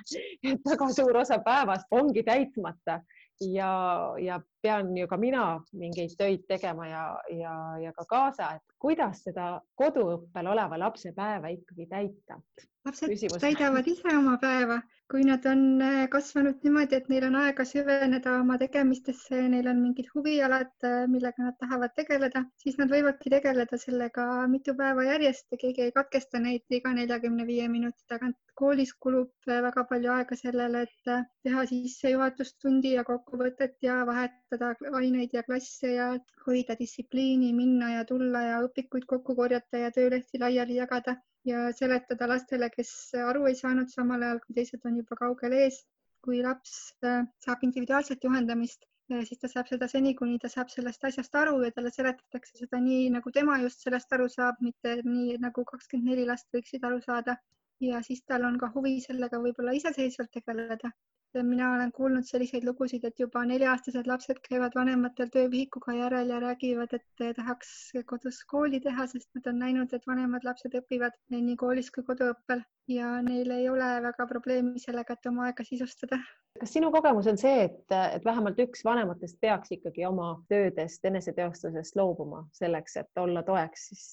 et 0.49 0.65
väga 0.73 0.89
suur 0.97 1.21
osa 1.21 1.39
päevast 1.45 1.93
ongi 1.95 2.25
täitmata 2.27 2.99
ja, 3.41 4.15
ja 4.19 4.41
pean 4.63 4.97
ju 4.97 5.07
ka 5.07 5.17
mina 5.17 5.45
mingeid 5.73 6.15
töid 6.19 6.45
tegema 6.49 6.87
ja, 6.89 7.05
ja, 7.31 7.55
ja 7.83 7.93
ka 7.97 8.05
kaasa, 8.09 8.51
et 8.59 8.79
kuidas 8.79 9.23
seda 9.27 9.61
koduõppel 9.79 10.51
oleva 10.51 10.79
lapse 10.79 11.13
päeva 11.17 11.53
ikkagi 11.55 11.87
täita? 11.91 12.41
lapsed 12.87 13.13
Küsimus. 13.13 13.41
täidavad 13.43 13.87
ise 13.87 14.17
oma 14.17 14.39
päeva, 14.43 14.81
kui 15.13 15.25
nad 15.25 15.47
on 15.49 15.61
äh, 15.81 16.03
kasvanud 16.13 16.65
niimoodi, 16.67 16.97
et 16.99 17.07
neil 17.09 17.25
on 17.29 17.37
aega 17.43 17.65
süveneda 17.69 18.35
oma 18.43 18.59
tegemistesse, 18.61 19.39
neil 19.53 19.69
on 19.71 19.79
mingid 19.81 20.11
huvialad, 20.13 20.75
äh, 20.85 21.07
millega 21.13 21.47
nad 21.47 21.57
tahavad 21.63 21.95
tegeleda, 21.97 22.43
siis 22.63 22.77
nad 22.81 22.93
võivadki 22.93 23.33
tegeleda 23.33 23.79
sellega 23.81 24.27
mitu 24.53 24.75
päeva 24.81 25.07
järjest 25.07 25.55
ja 25.55 25.61
keegi 25.63 25.87
ei 25.87 25.95
katkesta 25.97 26.43
neid 26.45 26.77
iga 26.81 26.93
neljakümne 26.99 27.47
viie 27.49 27.71
minuti 27.73 28.05
tagant. 28.13 28.37
koolis 28.59 28.93
kulub 29.07 29.49
äh, 29.49 29.63
väga 29.65 29.87
palju 29.89 30.13
aega 30.13 30.37
sellele, 30.37 30.85
et 30.85 31.11
teha 31.47 31.65
sissejuhatustundi 31.73 32.93
ja 32.99 33.05
kokkuvõtet 33.09 33.79
ja 33.89 34.03
vahetada 34.07 34.75
aineid 35.01 35.33
ja 35.33 35.45
klasse 35.47 35.95
ja 35.95 36.11
hoida 36.45 36.77
distsipliini, 36.81 37.55
minna 37.57 37.95
ja 37.95 38.05
tulla 38.05 38.45
ja 38.51 38.61
õpikuid 38.67 39.09
kokku 39.09 39.39
korjata 39.41 39.87
ja 39.87 39.95
töölehti 39.95 40.43
laiali 40.43 40.77
jagada 40.83 41.17
ja 41.49 41.61
seletada 41.77 42.29
lastele, 42.31 42.69
kes 42.75 42.91
aru 43.31 43.47
ei 43.51 43.57
saanud 43.61 43.91
samal 43.95 44.25
ajal, 44.27 44.41
kui 44.45 44.57
teised 44.59 44.85
on 44.91 45.01
juba 45.03 45.19
kaugel 45.23 45.57
ees. 45.63 45.85
kui 46.27 46.41
laps 46.43 46.71
äh, 47.07 47.21
saab 47.45 47.61
individuaalset 47.63 48.25
juhendamist, 48.27 48.83
äh, 49.13 49.21
siis 49.29 49.39
ta 49.43 49.49
saab 49.53 49.69
seda 49.71 49.87
seni, 49.93 50.17
kuni 50.19 50.39
ta 50.43 50.49
saab 50.51 50.73
sellest 50.73 51.05
asjast 51.09 51.37
aru 51.41 51.61
ja 51.63 51.71
talle 51.77 51.93
seletatakse 51.95 52.59
seda 52.59 52.81
nii, 52.87 53.05
nagu 53.15 53.31
tema 53.37 53.61
just 53.63 53.87
sellest 53.87 54.17
aru 54.17 54.27
saab, 54.33 54.59
mitte 54.67 54.97
nii 55.05 55.37
nagu 55.45 55.65
kakskümmend 55.71 56.11
neli 56.11 56.27
last 56.33 56.51
võiksid 56.57 56.89
aru 56.91 56.99
saada. 57.07 57.39
ja 57.87 58.03
siis 58.03 58.25
tal 58.27 58.45
on 58.49 58.59
ka 58.59 58.73
huvi 58.75 58.97
sellega 59.05 59.39
võib-olla 59.45 59.77
iseseisvalt 59.79 60.33
tegeleda 60.35 60.91
mina 61.35 61.73
olen 61.75 61.93
kuulnud 61.93 62.25
selliseid 62.25 62.65
lugusid, 62.65 63.05
et 63.05 63.21
juba 63.21 63.45
nelja-aastased 63.49 64.07
lapsed 64.09 64.41
käivad 64.49 64.75
vanematel 64.75 65.29
töövihikuga 65.35 65.95
järel 65.97 66.33
ja 66.33 66.41
räägivad, 66.41 66.95
et 66.97 67.37
tahaks 67.37 67.93
kodus 68.07 68.41
kooli 68.49 68.81
teha, 68.81 69.07
sest 69.07 69.29
nad 69.37 69.53
on 69.53 69.59
näinud, 69.65 69.93
et 69.93 70.07
vanemad 70.09 70.45
lapsed 70.49 70.75
õpivad 70.81 71.17
nii 71.35 71.57
koolis 71.61 71.93
kui 71.95 72.07
koduõppel 72.07 72.65
ja 72.89 73.19
neil 73.23 73.51
ei 73.51 73.69
ole 73.69 73.89
väga 74.03 74.27
probleemi 74.27 74.81
sellega, 74.81 75.15
et 75.15 75.31
oma 75.31 75.49
aega 75.49 75.65
sisustada. 75.65 76.19
kas 76.59 76.73
sinu 76.75 76.91
kogemus 76.91 77.29
on 77.31 77.39
see, 77.39 77.69
et, 77.69 77.85
et 77.93 78.25
vähemalt 78.25 78.59
üks 78.65 78.85
vanematest 78.85 79.39
peaks 79.41 79.73
ikkagi 79.77 80.07
oma 80.09 80.31
töödest, 80.49 81.05
eneseteostusest 81.05 81.97
loobuma 82.01 82.47
selleks, 82.57 82.97
et 83.05 83.21
olla 83.21 83.45
toeks 83.47 83.89
siis 83.93 84.07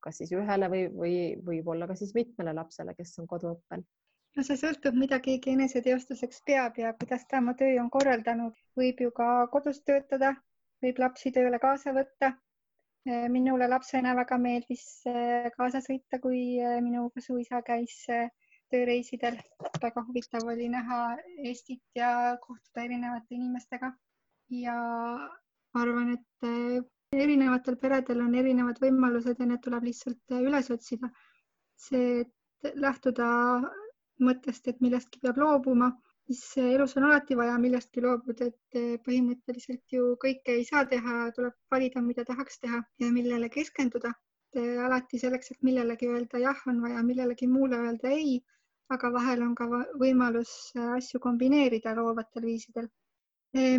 kas 0.00 0.22
siis 0.22 0.32
ühele 0.34 0.70
või, 0.72 0.86
või 0.96 1.16
võib-olla 1.46 1.86
ka 1.90 1.98
siis 2.00 2.14
mitmele 2.16 2.56
lapsele, 2.56 2.96
kes 2.98 3.18
on 3.22 3.28
koduõppel? 3.30 3.84
No 4.36 4.44
see 4.46 4.58
sõltub, 4.60 4.96
mida 4.98 5.18
keegi 5.24 5.52
eneseteostuseks 5.52 6.42
peab 6.48 6.78
ja 6.80 6.92
kuidas 6.98 7.26
ta 7.28 7.40
oma 7.42 7.54
töö 7.58 7.74
on 7.82 7.90
korraldanud. 7.96 8.54
võib 8.78 9.02
ju 9.04 9.10
ka 9.18 9.28
kodus 9.52 9.82
töötada, 9.88 10.32
võib 10.84 11.00
lapsi 11.02 11.32
tööle 11.34 11.60
kaasa 11.62 11.92
võtta. 11.96 12.32
Eh, 13.02 13.26
minule 13.34 13.66
lapsena 13.68 14.14
väga 14.14 14.38
meeldis 14.38 14.84
eh, 15.10 15.50
kaasa 15.56 15.82
sõita, 15.82 16.20
kui 16.22 16.60
eh, 16.60 16.78
minu 16.80 17.08
kasuisa 17.14 17.62
käis 17.66 17.98
tööreisidel. 18.72 19.36
väga 19.82 20.04
huvitav 20.06 20.48
oli 20.48 20.68
näha 20.72 21.02
Eestit 21.44 21.82
ja 21.98 22.38
kohtuda 22.40 22.86
erinevate 22.86 23.34
inimestega 23.34 23.92
ja 24.62 24.76
arvan, 25.74 26.14
et 26.16 27.18
erinevatel 27.24 27.76
peredel 27.76 28.22
on 28.24 28.34
erinevad 28.38 28.78
võimalused 28.80 29.40
ja 29.40 29.46
need 29.50 29.60
tuleb 29.64 29.84
lihtsalt 29.90 30.38
üles 30.38 30.70
otsida. 30.70 31.10
see, 31.76 32.22
et 32.22 32.74
lähtuda 32.78 33.28
mõttest, 34.20 34.68
et 34.68 34.80
millestki 34.84 35.20
peab 35.22 35.38
loobuma, 35.40 35.90
siis 36.26 36.42
elus 36.62 36.96
on 36.96 37.06
alati 37.08 37.36
vaja 37.38 37.58
millestki 37.58 38.02
loobuda, 38.04 38.50
et 38.50 39.02
põhimõtteliselt 39.06 39.96
ju 39.96 40.12
kõike 40.24 40.58
ei 40.58 40.64
saa 40.68 40.84
teha, 40.86 41.30
tuleb 41.36 41.54
valida, 41.70 42.02
mida 42.02 42.24
tahaks 42.24 42.60
teha 42.60 42.82
ja 43.04 43.10
millele 43.12 43.48
keskenduda. 43.48 44.12
alati 44.84 45.18
selleks, 45.18 45.50
et 45.50 45.62
millelegi 45.64 46.08
öelda 46.12 46.38
jah, 46.38 46.58
on 46.68 46.82
vaja 46.82 47.02
millelegi 47.02 47.46
muule 47.48 47.78
öelda 47.86 48.10
ei, 48.12 48.42
aga 48.92 49.12
vahel 49.12 49.42
on 49.42 49.54
ka 49.54 49.64
võimalus 50.02 50.50
asju 50.96 51.20
kombineerida 51.20 51.94
loovatel 51.96 52.44
viisidel 52.44 52.90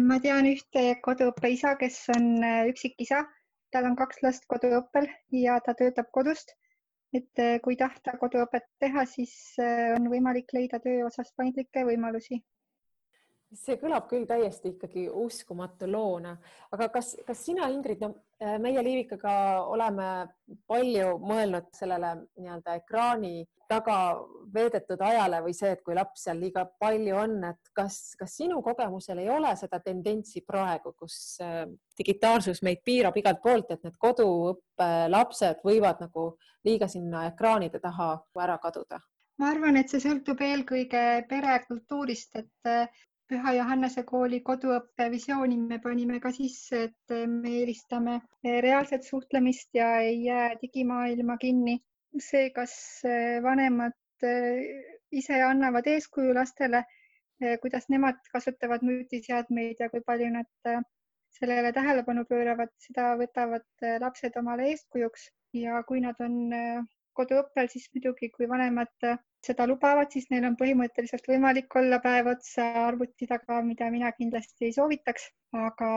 ma 0.07 0.19
tean 0.21 0.45
ühte 0.45 0.81
koduõppeisa, 1.05 1.75
kes 1.79 1.95
on 2.15 2.43
üksikisa, 2.69 3.23
tal 3.73 3.87
on 3.89 3.95
kaks 3.97 4.21
last 4.21 4.45
koduõppel 4.45 5.07
ja 5.33 5.59
ta 5.65 5.73
töötab 5.73 6.11
kodust. 6.13 6.53
Et 7.13 7.39
äh, 7.43 7.59
kui 7.65 7.77
tahta 7.79 8.15
koduõpet 8.21 8.65
teha, 8.81 9.05
siis 9.09 9.33
äh, 9.61 9.93
on 9.97 10.09
võimalik 10.13 10.53
leida 10.57 10.79
töö 10.83 11.05
osas 11.07 11.31
paindlikke 11.37 11.85
võimalusi 11.89 12.41
see 13.59 13.77
kõlab 13.81 14.07
küll 14.09 14.25
täiesti 14.29 14.73
ikkagi 14.73 15.07
uskumatu 15.09 15.87
loona, 15.89 16.33
aga 16.73 16.89
kas, 16.93 17.13
kas 17.27 17.43
sina, 17.45 17.69
Ingrid, 17.73 18.01
no 18.03 18.13
äh, 18.41 18.57
meie 18.61 18.83
Liivikaga 18.85 19.33
oleme 19.69 20.09
palju 20.69 21.17
mõelnud 21.23 21.69
sellele 21.75 22.15
nii-öelda 22.39 22.77
ekraani 22.81 23.43
taga 23.69 23.97
veedetud 24.53 25.01
ajale 25.01 25.39
või 25.45 25.53
see, 25.57 25.71
et 25.73 25.83
kui 25.85 25.95
laps 25.97 26.25
seal 26.27 26.41
liiga 26.41 26.65
palju 26.79 27.15
on, 27.17 27.37
et 27.49 27.71
kas, 27.77 27.99
kas 28.19 28.35
sinu 28.41 28.61
kogemusel 28.65 29.21
ei 29.23 29.29
ole 29.33 29.53
seda 29.59 29.79
tendentsi 29.83 30.43
praegu, 30.47 30.93
kus 30.99 31.39
äh, 31.43 31.63
digitaalsus 31.97 32.63
meid 32.65 32.83
piirab 32.85 33.17
igalt 33.19 33.41
poolt, 33.43 33.71
et 33.71 33.85
need 33.85 33.97
koduõppelapsed 34.01 35.63
võivad 35.65 36.03
nagu 36.03 36.33
liiga 36.67 36.89
sinna 36.91 37.27
ekraanide 37.31 37.81
taha 37.83 38.15
ära 38.43 38.59
kaduda? 38.61 39.01
ma 39.41 39.49
arvan, 39.49 39.79
et 39.79 39.89
see 39.89 39.99
sõltub 40.03 40.41
eelkõige 40.45 41.25
perekultuurist, 41.29 42.35
et 42.37 42.69
äh, 42.69 43.01
Püha 43.33 43.51
Johannese 43.57 44.01
kooli 44.05 44.37
koduõppe 44.47 45.05
visiooni 45.09 45.55
me 45.59 45.79
panime 45.83 46.19
ka 46.23 46.29
sisse, 46.35 46.81
et 46.87 47.13
me 47.29 47.53
eelistame 47.59 48.19
reaalset 48.65 49.07
suhtlemist 49.07 49.71
ja 49.79 49.87
ei 50.09 50.19
jää 50.25 50.51
digimaailma 50.61 51.37
kinni. 51.41 51.79
see, 52.25 52.51
kas 52.57 52.75
vanemad 53.45 54.25
ise 55.21 55.39
annavad 55.47 55.89
eeskuju 55.95 56.35
lastele, 56.37 56.83
kuidas 57.63 57.89
nemad 57.95 58.21
kasutavad 58.35 58.85
nutiseadmeid 58.89 59.81
ja 59.81 59.89
kui 59.89 60.05
palju 60.11 60.29
nad 60.35 60.71
sellele 61.39 61.73
tähelepanu 61.79 62.27
pööravad, 62.29 62.69
seda 62.85 63.15
võtavad 63.23 63.87
lapsed 64.05 64.37
omale 64.43 64.69
eeskujuks 64.75 65.25
ja 65.63 65.81
kui 65.89 66.05
nad 66.05 66.21
on 66.27 66.37
koduõppel, 67.19 67.69
siis 67.71 67.89
muidugi, 67.93 68.29
kui 68.33 68.49
vanemad 68.49 69.07
seda 69.43 69.65
lubavad, 69.67 70.11
siis 70.13 70.29
neil 70.31 70.45
on 70.47 70.55
põhimõtteliselt 70.59 71.25
võimalik 71.27 71.75
olla 71.79 71.99
päev 72.03 72.29
otsa 72.33 72.67
arvuti 72.85 73.27
taga, 73.27 73.59
mida 73.67 73.89
mina 73.91 74.11
kindlasti 74.15 74.69
ei 74.69 74.75
soovitaks, 74.75 75.25
aga 75.65 75.89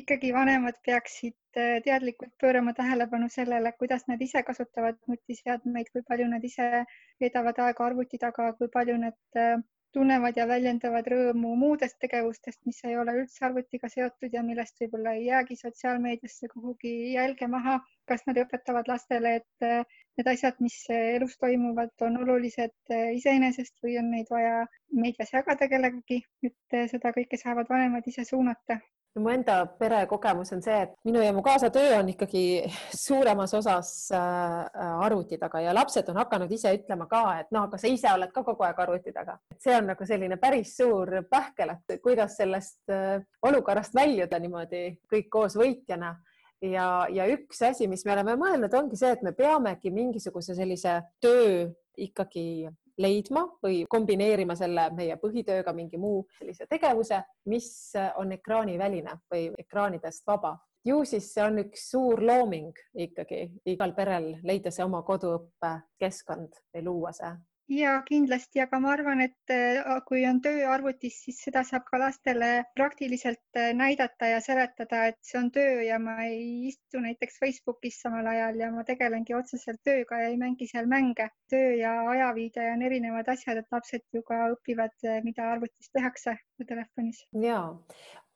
ikkagi 0.00 0.32
vanemad 0.34 0.78
peaksid 0.86 1.60
äh, 1.60 1.78
teadlikult 1.84 2.32
pöörama 2.40 2.72
tähelepanu 2.78 3.28
sellele, 3.32 3.72
kuidas 3.78 4.06
nad 4.08 4.22
ise 4.24 4.42
kasutavad 4.46 4.98
nutiseadmeid, 5.10 5.92
kui 5.92 6.04
palju 6.08 6.28
nad 6.32 6.44
ise 6.44 6.84
veedavad 7.20 7.60
aega 7.66 7.86
arvuti 7.90 8.20
taga, 8.24 8.52
kui 8.60 8.72
palju 8.72 8.96
nad 9.04 9.18
äh, 9.36 9.58
tunnevad 9.96 10.36
ja 10.36 10.46
väljendavad 10.48 11.06
rõõmu 11.12 11.54
muudest 11.62 11.96
tegevustest, 12.04 12.60
mis 12.68 12.80
ei 12.84 12.96
ole 13.02 13.14
üldse 13.20 13.44
arvutiga 13.48 13.90
seotud 13.92 14.34
ja 14.36 14.42
millest 14.46 14.82
võib-olla 14.82 15.14
ei 15.16 15.24
jäägi 15.28 15.56
sotsiaalmeediasse 15.62 16.50
kuhugi 16.54 16.92
jälge 17.14 17.48
maha. 17.54 17.78
kas 18.08 18.22
nad 18.26 18.38
õpetavad 18.40 18.86
lastele, 18.88 19.34
et 19.40 19.64
äh, 19.68 19.98
need 20.16 20.28
asjad, 20.32 20.60
mis 20.64 20.76
elus 20.98 21.34
toimuvad, 21.44 21.92
on 22.06 22.16
olulised 22.22 22.94
äh, 22.94 23.10
iseenesest 23.16 23.74
või 23.84 23.98
on 24.00 24.10
neid 24.16 24.30
vaja 24.32 24.62
meedias 25.02 25.34
jagada 25.34 25.68
kellegagi, 25.68 26.22
et 26.42 26.78
äh, 26.78 26.86
seda 26.94 27.12
kõike 27.16 27.40
saavad 27.40 27.68
vanemad 27.68 28.08
ise 28.08 28.24
suunata 28.24 28.80
mu 29.22 29.32
enda 29.32 29.58
perekogemus 29.78 30.52
on 30.56 30.62
see, 30.64 30.76
et 30.86 30.94
minu 31.08 31.22
ja 31.22 31.32
mu 31.34 31.42
kaasa 31.44 31.70
töö 31.74 31.98
on 31.98 32.12
ikkagi 32.12 32.44
suuremas 33.06 33.54
osas 33.58 33.92
äh, 34.14 34.86
arvuti 35.04 35.38
taga 35.40 35.62
ja 35.64 35.74
lapsed 35.76 36.08
on 36.12 36.20
hakanud 36.22 36.52
ise 36.52 36.72
ütlema 36.78 37.08
ka, 37.10 37.22
et 37.42 37.52
noh, 37.54 37.68
aga 37.68 37.80
sa 37.80 37.90
ise 37.90 38.12
oled 38.14 38.32
ka 38.34 38.44
kogu 38.46 38.66
aeg 38.66 38.80
arvuti 38.84 39.14
taga. 39.14 39.38
see 39.58 39.76
on 39.76 39.90
nagu 39.92 40.06
selline 40.06 40.38
päris 40.40 40.76
suur 40.76 41.22
pähkel, 41.30 41.74
et 41.76 42.00
kuidas 42.02 42.36
sellest 42.40 42.94
äh, 42.94 43.20
olukorrast 43.42 43.94
väljuda 43.94 44.38
niimoodi 44.42 44.84
kõik 45.10 45.30
koos 45.32 45.58
võitjana 45.58 46.14
ja, 46.62 47.06
ja 47.12 47.28
üks 47.30 47.62
asi, 47.62 47.88
mis 47.90 48.04
me 48.06 48.14
oleme 48.16 48.36
mõelnud, 48.40 48.74
ongi 48.74 48.98
see, 48.98 49.12
et 49.14 49.22
me 49.26 49.32
peamegi 49.36 49.92
mingisuguse 49.94 50.56
sellise 50.58 51.00
töö 51.22 51.68
ikkagi 51.98 52.68
leidma 52.98 53.44
või 53.62 53.84
kombineerima 53.90 54.56
selle 54.58 54.88
meie 54.96 55.16
põhitööga 55.20 55.72
mingi 55.72 55.98
muu 55.98 56.24
sellise 56.38 56.66
tegevuse, 56.70 57.22
mis 57.46 57.70
on 58.16 58.32
ekraaniväline 58.38 59.18
või 59.30 59.48
ekraanidest 59.58 60.26
vaba. 60.26 60.56
Ju 60.84 61.04
siis 61.04 61.32
see 61.34 61.44
on 61.44 61.58
üks 61.64 61.90
suur 61.90 62.22
looming 62.22 62.72
ikkagi 62.94 63.44
igal 63.74 63.94
perel 63.96 64.34
leida 64.42 64.70
see 64.74 64.84
oma 64.84 65.02
koduõppekeskkond 65.06 66.60
või 66.74 66.84
luua 66.90 67.12
see 67.16 67.34
ja 67.68 67.98
kindlasti, 68.06 68.60
aga 68.62 68.80
ma 68.80 68.92
arvan, 68.94 69.20
et 69.24 69.52
äh, 69.52 69.84
kui 70.08 70.24
on 70.28 70.40
töö 70.44 70.64
arvutis, 70.72 71.18
siis 71.24 71.40
seda 71.44 71.62
saab 71.68 71.84
ka 71.90 72.00
lastele 72.00 72.50
praktiliselt 72.76 73.60
äh, 73.60 73.72
näidata 73.76 74.30
ja 74.32 74.40
seletada, 74.44 75.04
et 75.12 75.18
see 75.22 75.38
on 75.40 75.50
töö 75.52 75.82
ja 75.84 75.98
ma 76.02 76.16
ei 76.24 76.68
istu 76.70 77.02
näiteks 77.04 77.38
Facebookis 77.42 78.00
samal 78.04 78.26
ajal 78.32 78.62
ja 78.62 78.70
ma 78.72 78.84
tegelengi 78.88 79.36
otseselt 79.36 79.82
tööga 79.84 80.22
ja 80.22 80.30
ei 80.32 80.38
mängi 80.40 80.68
seal 80.70 80.88
mänge. 80.88 81.28
töö 81.50 81.74
ja 81.76 81.92
ajaviide 82.08 82.70
on 82.72 82.82
erinevad 82.82 83.28
asjad, 83.28 83.60
et 83.60 83.72
lapsed 83.72 84.04
ju 84.12 84.22
ka 84.22 84.48
õpivad, 84.54 84.96
äh, 85.04 85.20
mida 85.24 85.52
arvutis 85.52 85.92
tehakse 85.92 86.38
telefonis. 86.68 87.26
ja 87.42 87.60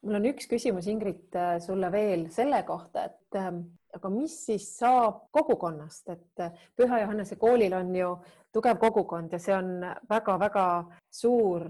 mul 0.02 0.18
on 0.18 0.26
üks 0.32 0.48
küsimus, 0.50 0.88
Ingrid, 0.90 1.36
sulle 1.64 1.92
veel 1.92 2.26
selle 2.34 2.62
kohta, 2.66 3.06
et 3.10 3.38
ähm, 3.38 3.62
aga 3.94 4.10
mis 4.12 4.34
siis 4.46 4.66
saab 4.78 5.26
kogukonnast, 5.34 6.08
et 6.14 6.44
Püha 6.76 7.02
Johannese 7.02 7.36
koolil 7.40 7.74
on 7.76 7.94
ju 7.96 8.16
tugev 8.52 8.80
kogukond 8.80 9.32
ja 9.32 9.40
see 9.40 9.54
on 9.56 9.78
väga-väga 10.10 10.66
suur 11.12 11.68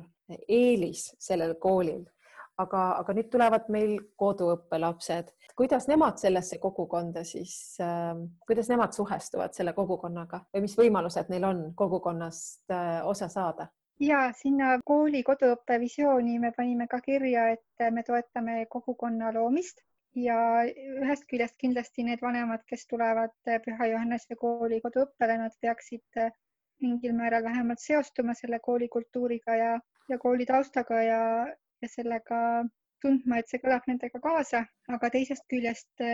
eelis 0.48 1.12
sellel 1.20 1.56
koolil. 1.60 2.04
aga, 2.62 2.80
aga 3.00 3.14
nüüd 3.16 3.30
tulevad 3.32 3.68
meil 3.72 3.94
koduõppelapsed, 4.20 5.30
kuidas 5.56 5.86
nemad 5.88 6.20
sellesse 6.20 6.58
kogukonda 6.62 7.24
siis 7.26 7.78
äh,, 7.80 8.12
kuidas 8.46 8.68
nemad 8.70 8.92
suhestuvad 8.94 9.56
selle 9.56 9.72
kogukonnaga 9.72 10.44
või 10.52 10.66
mis 10.66 10.76
võimalused 10.78 11.32
neil 11.32 11.46
on 11.48 11.62
kogukonnast 11.74 12.70
äh, 12.70 13.00
osa 13.08 13.28
saada? 13.32 13.66
Ja 14.02 14.18
sinna 14.36 14.74
kooli 14.84 15.22
koduõppe 15.26 15.78
visiooni 15.80 16.38
me 16.42 16.50
panime 16.56 16.88
ka 16.90 17.00
kirja, 17.04 17.48
et 17.56 17.86
me 17.94 18.02
toetame 18.06 18.66
kogukonna 18.70 19.32
loomist. 19.36 19.82
Ja 20.14 20.36
ühest 21.00 21.24
küljest 21.30 21.56
kindlasti 21.60 22.04
need 22.04 22.20
vanemad, 22.20 22.60
kes 22.68 22.84
tulevad 22.90 23.32
Püha 23.64 23.86
Johannese 23.88 24.36
kooli 24.36 24.80
koduõppele, 24.84 25.38
nad 25.40 25.54
peaksid 25.64 26.20
mingil 26.84 27.14
määral 27.16 27.46
vähemalt 27.46 27.80
seostuma 27.80 28.34
selle 28.36 28.58
kooli 28.60 28.90
kultuuriga 28.92 29.56
ja, 29.56 29.72
ja 30.12 30.18
kooli 30.18 30.44
taustaga 30.46 31.00
ja, 31.06 31.22
ja 31.80 31.88
sellega 31.88 32.40
tundma, 33.02 33.38
et 33.38 33.48
see 33.48 33.62
kõlab 33.62 33.88
nendega 33.88 34.20
kaasa, 34.20 34.66
aga 34.96 35.10
teisest 35.16 35.46
küljest, 35.50 36.04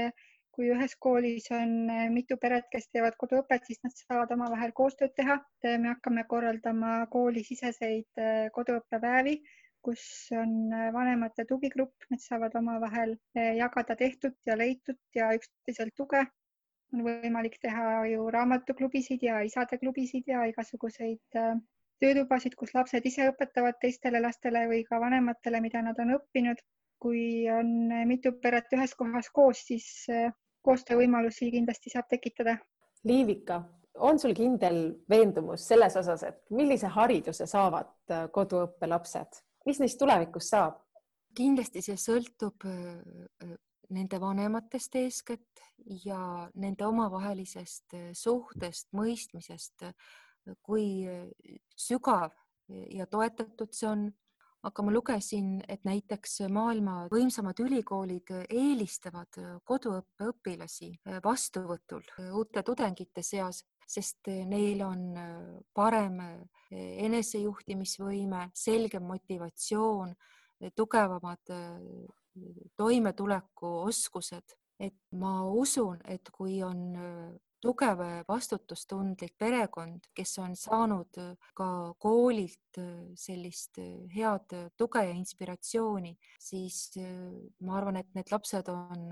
kui 0.58 0.72
ühes 0.74 0.96
koolis 1.06 1.44
on 1.54 1.74
mitu 2.10 2.36
peret, 2.42 2.66
kes 2.72 2.88
teevad 2.90 3.14
koduõpet, 3.20 3.68
siis 3.68 3.78
nad 3.86 3.94
saavad 3.94 4.32
omavahel 4.34 4.72
koostööd 4.80 5.14
teha. 5.14 5.38
me 5.64 5.92
hakkame 5.92 6.24
korraldama 6.32 6.94
koolisiseseid 7.12 8.22
koduõppepäevi, 8.56 9.36
kus 9.86 10.02
on 10.34 10.74
vanemate 10.96 11.46
tugigrupp, 11.46 12.08
nad 12.10 12.24
saavad 12.24 12.58
omavahel 12.58 13.14
jagada 13.60 13.96
tehtud 14.02 14.34
ja 14.50 14.58
leitut 14.58 14.98
ja 15.14 15.30
üksteiselt 15.38 15.94
tuge 15.94 16.24
on 16.92 17.04
võimalik 17.04 17.58
teha 17.62 18.06
ju 18.10 18.26
raamatuklubisid 18.34 19.22
ja 19.22 19.40
isadeklubisid 19.46 20.26
ja 20.32 20.44
igasuguseid 20.50 21.38
töötubasid, 22.02 22.54
kus 22.58 22.74
lapsed 22.74 23.06
ise 23.10 23.28
õpetavad 23.30 23.78
teistele 23.82 24.20
lastele 24.24 24.64
või 24.70 24.82
ka 24.88 25.00
vanematele, 25.02 25.60
mida 25.60 25.82
nad 25.86 26.02
on 26.04 26.16
õppinud. 26.18 26.66
kui 26.98 27.46
on 27.46 27.68
mitu 28.10 28.32
peret 28.42 28.72
ühes 28.74 28.90
kohas 28.98 29.28
koos, 29.30 29.60
siis 29.68 29.84
koostöövõimalusi 30.68 31.50
kindlasti 31.54 31.92
saab 31.94 32.08
tekitada. 32.12 32.58
Liivika, 33.08 33.62
on 34.04 34.18
sul 34.20 34.34
kindel 34.36 34.82
veendumus 35.10 35.66
selles 35.68 35.96
osas, 35.96 36.24
et 36.28 36.42
millise 36.54 36.90
hariduse 36.94 37.46
saavad 37.48 37.94
äh, 38.12 38.26
koduõppelapsed, 38.34 39.40
mis 39.66 39.80
neist 39.82 39.98
tulevikus 40.00 40.52
saab? 40.54 40.84
kindlasti 41.38 41.82
see 41.84 41.94
sõltub 42.00 42.64
nende 43.94 44.18
vanematest 44.20 44.96
eeskätt 44.98 45.60
ja 46.04 46.48
nende 46.58 46.86
omavahelisest 46.86 47.94
äh, 47.94 48.08
suhtest, 48.16 48.88
mõistmisest, 48.96 49.86
kui 50.64 51.04
sügav 51.76 52.32
ja 52.68 53.06
toetatud 53.06 53.72
see 53.76 53.88
on. 53.88 54.08
Aga 54.68 54.84
ma 54.84 54.92
lugesin, 54.92 55.58
et 55.68 55.84
näiteks 55.88 56.42
maailma 56.52 57.06
võimsamad 57.12 57.58
ülikoolid 57.64 58.32
eelistavad 58.44 59.38
koduõppe 59.64 60.28
õpilasi 60.32 60.90
vastuvõtul 61.24 62.04
uute 62.36 62.62
tudengite 62.66 63.24
seas, 63.24 63.62
sest 63.88 64.28
neil 64.28 64.82
on 64.84 65.04
parem 65.74 66.20
enesejuhtimisvõime, 66.70 68.50
selgem 68.52 69.06
motivatsioon, 69.08 70.12
tugevamad 70.76 71.54
toimetulekuoskused, 72.76 74.56
et 74.78 74.98
ma 75.16 75.40
usun, 75.48 76.02
et 76.04 76.28
kui 76.34 76.60
on 76.62 76.84
tugev 77.60 78.00
vastutustundlik 78.28 79.34
perekond, 79.38 80.08
kes 80.14 80.38
on 80.38 80.54
saanud 80.56 81.18
äh, 81.18 81.34
ka 81.54 81.94
koolilt 81.98 82.78
äh, 82.78 83.10
sellist 83.18 83.78
äh, 83.82 84.06
head 84.14 84.54
tuge 84.78 85.02
ja 85.04 85.14
inspiratsiooni, 85.14 86.14
siis 86.40 86.98
ma 87.64 87.78
arvan, 87.78 87.98
et 88.00 88.10
need 88.14 88.30
lapsed 88.32 88.68
on 88.72 89.10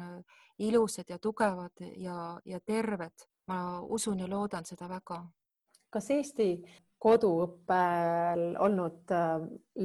ilusad 0.58 1.10
ja 1.10 1.18
tugevad 1.18 1.84
ja, 1.96 2.40
ja 2.44 2.60
terved. 2.60 3.26
ma 3.46 3.80
usun 3.80 4.18
ja 4.18 4.26
loodan 4.26 4.64
seda 4.66 4.88
väga. 4.90 5.20
kas 5.90 6.10
Eesti 6.10 6.48
koduõppel 6.98 8.56
olnud 8.58 9.12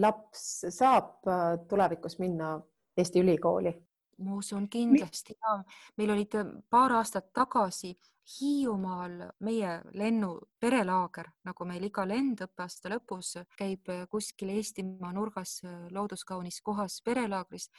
laps 0.01 0.65
saab 0.69 1.29
tulevikus 1.69 2.17
minna 2.19 2.55
Eesti 2.97 3.21
ülikooli? 3.21 3.75
Ma 4.21 4.37
usun 4.37 4.67
kindlasti 4.69 5.35
ja 5.37 5.57
meil 5.97 6.15
olid 6.15 6.37
paar 6.69 6.97
aastat 6.99 7.31
tagasi 7.33 7.95
Hiiumaal 8.31 9.15
meie 9.43 9.71
lennu 9.97 10.29
perelaager, 10.61 11.31
nagu 11.43 11.65
meil 11.67 11.83
iga 11.87 12.05
lend 12.07 12.43
õppeaasta 12.45 12.91
lõpus 12.93 13.33
käib 13.57 13.89
kuskil 14.11 14.53
Eestimaa 14.53 15.11
nurgas 15.15 15.57
looduskaunis 15.91 16.61
kohas 16.61 17.01
perelaagris. 17.05 17.69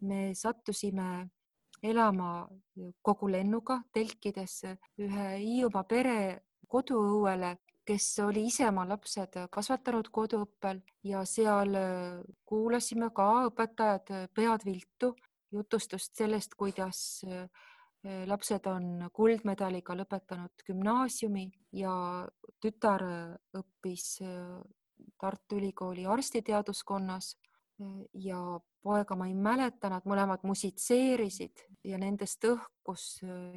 me 0.00 0.34
sattusime 0.34 1.30
elama 1.82 2.48
kogu 3.02 3.28
lennuga 3.30 3.80
telkides 3.92 4.64
ühe 4.98 5.28
Hiiumaa 5.38 5.84
pere 5.84 6.42
koduõuele, 6.68 7.56
kes 7.84 8.18
oli 8.24 8.46
ise 8.48 8.66
oma 8.68 8.84
lapsed 8.88 9.38
kasvatanud 9.50 10.08
koduõppel 10.10 10.80
ja 11.04 11.24
seal 11.24 11.76
kuulasime 12.44 13.10
ka 13.14 13.28
õpetajad 13.48 14.12
pead 14.34 14.64
viltu 14.64 15.14
jutustust 15.54 16.16
sellest, 16.18 16.54
kuidas 16.58 17.22
Äh, 18.04 18.26
lapsed 18.28 18.66
on 18.68 19.06
kuldmedaliga 19.16 19.94
lõpetanud 19.96 20.64
gümnaasiumi 20.66 21.46
ja 21.80 21.94
tütar 22.60 23.04
äh, 23.08 23.30
õppis 23.56 24.18
äh, 24.20 24.58
Tartu 25.20 25.56
Ülikooli 25.56 26.04
arstiteaduskonnas 26.06 27.34
ja 28.22 28.38
poega 28.84 29.16
ma 29.18 29.26
ei 29.26 29.34
mäleta, 29.34 29.88
nad 29.90 30.04
mõlemad 30.06 30.44
musitseerisid 30.46 31.64
ja 31.84 31.98
nendest 31.98 32.44
õhkus 32.46 33.06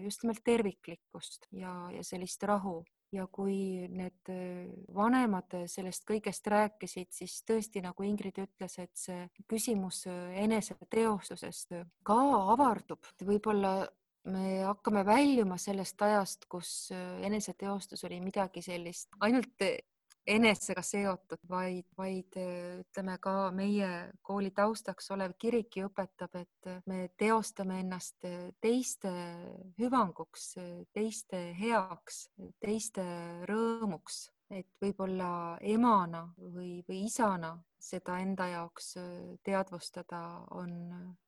just 0.01 0.23
nimelt 0.23 0.41
terviklikkust 0.47 1.45
ja, 1.53 1.73
ja 1.93 2.01
sellist 2.07 2.43
rahu 2.49 2.79
ja 3.11 3.27
kui 3.31 3.87
need 3.87 4.31
vanemad 4.95 5.53
sellest 5.71 6.03
kõigest 6.07 6.47
rääkisid, 6.51 7.11
siis 7.15 7.37
tõesti, 7.47 7.81
nagu 7.85 8.03
Ingrid 8.03 8.41
ütles, 8.43 8.79
et 8.83 8.91
see 8.99 9.29
küsimus 9.47 10.03
eneseteostusest 10.07 11.77
ka 12.03 12.19
avardub, 12.55 13.07
võib-olla 13.23 13.77
me 14.31 14.61
hakkame 14.63 15.03
väljuma 15.05 15.57
sellest 15.61 16.01
ajast, 16.01 16.47
kus 16.51 16.71
äh, 16.91 17.21
eneseteostus 17.27 18.03
oli 18.07 18.19
midagi 18.23 18.61
sellist. 18.65 19.09
Ainult 19.23 19.63
enesega 20.27 20.83
seotud, 20.83 21.41
vaid, 21.49 21.85
vaid 21.97 22.37
äh, 22.39 22.79
ütleme 22.83 23.17
ka 23.23 23.35
meie 23.55 23.89
kooli 24.21 24.51
taustaks 24.51 25.11
olev 25.15 25.35
kirik 25.39 25.79
ju 25.79 25.89
õpetab, 25.89 26.35
et 26.41 26.71
me 26.85 27.07
teostame 27.17 27.81
ennast 27.83 28.27
teiste 28.61 29.11
hüvanguks, 29.79 30.55
teiste 30.93 31.43
heaks, 31.59 32.27
teiste 32.59 33.05
rõõmuks 33.49 34.27
et 34.51 34.67
võib-olla 34.81 35.57
emana 35.61 36.23
või, 36.37 36.83
või 36.87 37.03
isana 37.07 37.51
seda 37.79 38.17
enda 38.23 38.47
jaoks 38.47 38.93
teadvustada 39.45 40.21
on, 40.55 40.71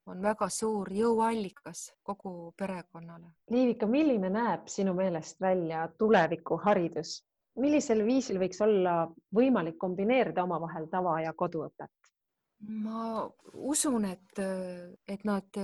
on 0.09 0.21
väga 0.23 0.49
suur 0.51 0.91
jõuallikas 0.93 1.89
kogu 2.03 2.53
perekonnale. 2.57 3.33
Liivika, 3.51 3.87
milline 3.87 4.31
näeb 4.33 4.67
sinu 4.71 4.95
meelest 4.97 5.41
välja 5.41 5.87
tulevikuharidus? 5.97 7.19
Millisel 7.57 8.03
viisil 8.05 8.39
võiks 8.41 8.61
olla 8.61 9.07
võimalik 9.35 9.77
kombineerida 9.77 10.43
omavahel 10.43 10.87
tava 10.91 11.19
ja 11.21 11.33
koduõpet? 11.33 11.91
ma 12.59 13.23
usun, 13.53 14.05
et, 14.05 14.39
et 15.07 15.21
nad 15.23 15.59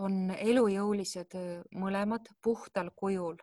on 0.00 0.30
elujõulised 0.32 1.34
mõlemad 1.76 2.30
puhtal 2.42 2.88
kujul 2.96 3.36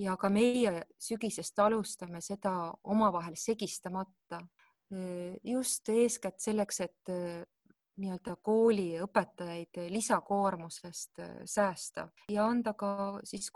ja 0.00 0.16
ka 0.16 0.30
meie 0.32 0.86
sügisest 1.02 1.58
alustame 1.60 2.22
seda 2.24 2.72
omavahel 2.84 3.36
segistamata 3.36 4.40
just 5.44 5.88
eeskätt 5.92 6.40
selleks, 6.40 6.80
et 6.80 7.12
nii-öelda 7.98 8.36
kooliõpetajaid 8.46 9.80
lisakoormusest 9.92 11.20
säästa 11.44 12.08
ja 12.32 12.46
anda 12.46 12.72
ka 12.78 13.20
siis 13.26 13.50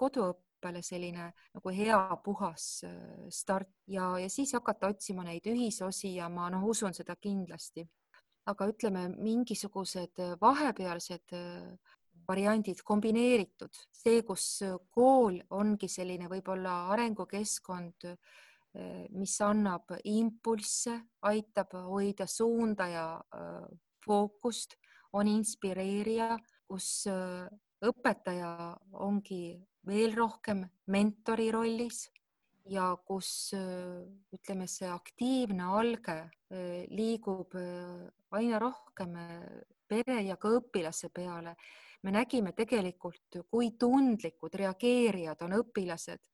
koduõppele 0.63 0.83
selline 0.83 1.33
nagu 1.55 1.71
hea 1.75 2.17
puhas 2.25 2.85
start 3.31 3.69
ja, 3.87 4.19
ja 4.19 4.29
siis 4.29 4.53
hakata 4.55 4.89
otsima 4.89 5.25
neid 5.25 5.45
ühisosi 5.47 6.17
ja 6.17 6.29
ma 6.29 6.49
noh, 6.51 6.65
usun 6.65 6.95
seda 6.95 7.17
kindlasti. 7.17 7.87
aga 8.45 8.67
ütleme, 8.67 9.09
mingisugused 9.23 10.19
vahepealsed 10.41 11.31
variandid 12.27 12.81
kombineeritud, 12.83 13.71
see, 13.93 14.23
kus 14.27 14.65
kool 14.91 15.39
ongi 15.51 15.87
selline 15.89 16.27
võib-olla 16.27 16.89
arengukeskkond, 16.91 18.09
mis 19.15 19.37
annab 19.47 19.95
impulsse, 20.05 20.97
aitab 21.23 21.77
hoida 21.87 22.27
suunda 22.27 22.89
ja 22.89 23.07
fookust, 24.03 24.75
on 25.13 25.29
inspireerija, 25.29 26.35
kus 26.67 27.07
õpetaja 27.83 28.73
ongi 29.05 29.59
veel 29.87 30.15
rohkem 30.15 30.65
mentori 30.95 31.51
rollis 31.51 32.07
ja 32.71 32.93
kus 33.07 33.53
ütleme, 33.57 34.69
see 34.71 34.87
aktiivne 34.87 35.67
alge 35.67 36.19
liigub 36.95 37.57
aina 38.31 38.61
rohkem 38.63 39.17
pere 39.91 40.21
ja 40.23 40.37
ka 40.39 40.53
õpilase 40.61 41.11
peale 41.11 41.57
me 42.03 42.11
nägime 42.11 42.53
tegelikult, 42.57 43.43
kui 43.51 43.73
tundlikud 43.79 44.55
reageerijad 44.63 45.43
on 45.47 45.59
õpilased. 45.63 46.29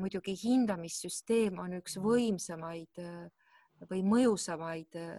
muidugi 0.00 0.32
hindamissüsteem 0.38 1.58
on 1.60 1.74
üks 1.76 1.96
võimsamaid 2.00 3.00
äh, 3.02 3.26
või 3.90 4.04
mõjusamaid 4.06 4.96
äh, 4.96 5.18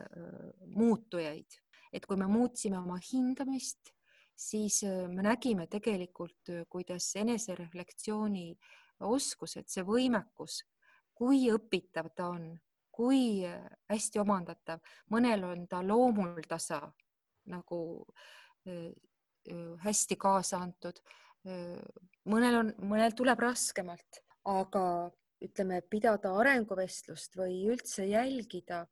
muutujaid, 0.73 1.57
et 1.93 2.05
kui 2.07 2.17
me 2.17 2.25
muutsime 2.31 2.79
oma 2.79 2.97
hindamist, 3.03 3.91
siis 4.35 4.81
äh, 4.87 5.07
me 5.09 5.25
nägime 5.25 5.67
tegelikult, 5.67 6.51
kuidas 6.69 7.11
enesereflektsiooni 7.21 8.49
oskused, 9.07 9.69
see 9.69 9.85
võimekus, 9.85 10.61
kui 11.17 11.47
õpitav 11.53 12.11
ta 12.15 12.29
on, 12.33 12.51
kui 12.91 13.41
hästi 13.89 14.19
omandatav, 14.21 14.81
mõnel 15.09 15.45
on 15.47 15.65
ta 15.69 15.79
loomuldasa 15.85 16.81
nagu 17.49 17.79
hästi 19.81 20.17
kaasa 20.21 20.59
antud. 20.61 20.99
mõnel 22.29 22.57
on, 22.59 22.73
mõnel 22.85 23.15
tuleb 23.17 23.39
raskemalt, 23.41 24.21
aga 24.45 24.83
ütleme, 25.41 25.81
pidada 25.89 26.35
arenguvestlust 26.37 27.35
või 27.37 27.63
üldse 27.69 28.05
jälgida 28.05 28.85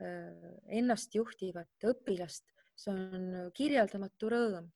ennast 0.00 1.14
juhtivat 1.14 1.86
õpilast, 1.88 2.44
see 2.76 2.92
on 2.92 3.52
kirjeldamatu 3.54 4.30
rõõm. 4.32 4.68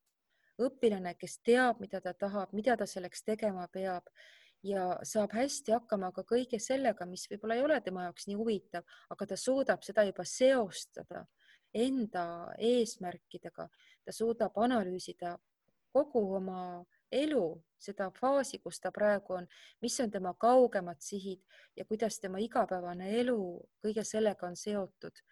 Õpilane, 0.58 1.14
kes 1.18 1.38
teab, 1.46 1.80
mida 1.80 2.00
ta 2.00 2.12
tahab, 2.14 2.52
mida 2.52 2.76
ta 2.76 2.86
selleks 2.86 3.22
tegema 3.26 3.68
peab 3.72 4.08
ja 4.66 4.98
saab 5.06 5.32
hästi 5.38 5.74
hakkama 5.76 6.10
ka 6.12 6.24
kõige 6.26 6.58
sellega, 6.62 7.06
mis 7.06 7.28
võib-olla 7.30 7.58
ei 7.58 7.62
ole 7.62 7.80
tema 7.84 8.08
jaoks 8.08 8.26
nii 8.26 8.38
huvitav, 8.38 8.86
aga 9.10 9.26
ta 9.26 9.38
suudab 9.38 9.84
seda 9.86 10.04
juba 10.08 10.26
seostada 10.26 11.26
enda 11.74 12.24
eesmärkidega, 12.58 13.68
ta 14.04 14.14
suudab 14.14 14.56
analüüsida 14.58 15.36
kogu 15.92 16.24
oma 16.36 16.84
elu, 17.12 17.44
seda 17.80 18.10
faasi, 18.16 18.58
kus 18.60 18.80
ta 18.82 18.90
praegu 18.92 19.38
on, 19.38 19.46
mis 19.82 19.96
on 20.02 20.10
tema 20.10 20.34
kaugemad 20.34 21.00
sihid 21.00 21.40
ja 21.76 21.86
kuidas 21.88 22.18
tema 22.20 22.40
igapäevane 22.42 23.12
elu 23.20 23.38
kõige 23.84 24.04
sellega 24.04 24.48
on 24.48 24.56
seotud. 24.56 25.24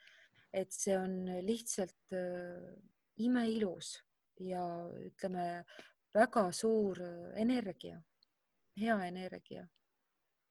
et 0.56 0.72
see 0.72 0.94
on 0.96 1.26
lihtsalt 1.44 2.14
äh, 2.16 2.78
imeilus 3.18 4.05
ja 4.40 4.64
ütleme, 5.06 5.64
väga 6.14 6.50
suur 6.52 7.00
energia, 7.36 8.00
hea 8.80 8.98
energia 9.06 9.66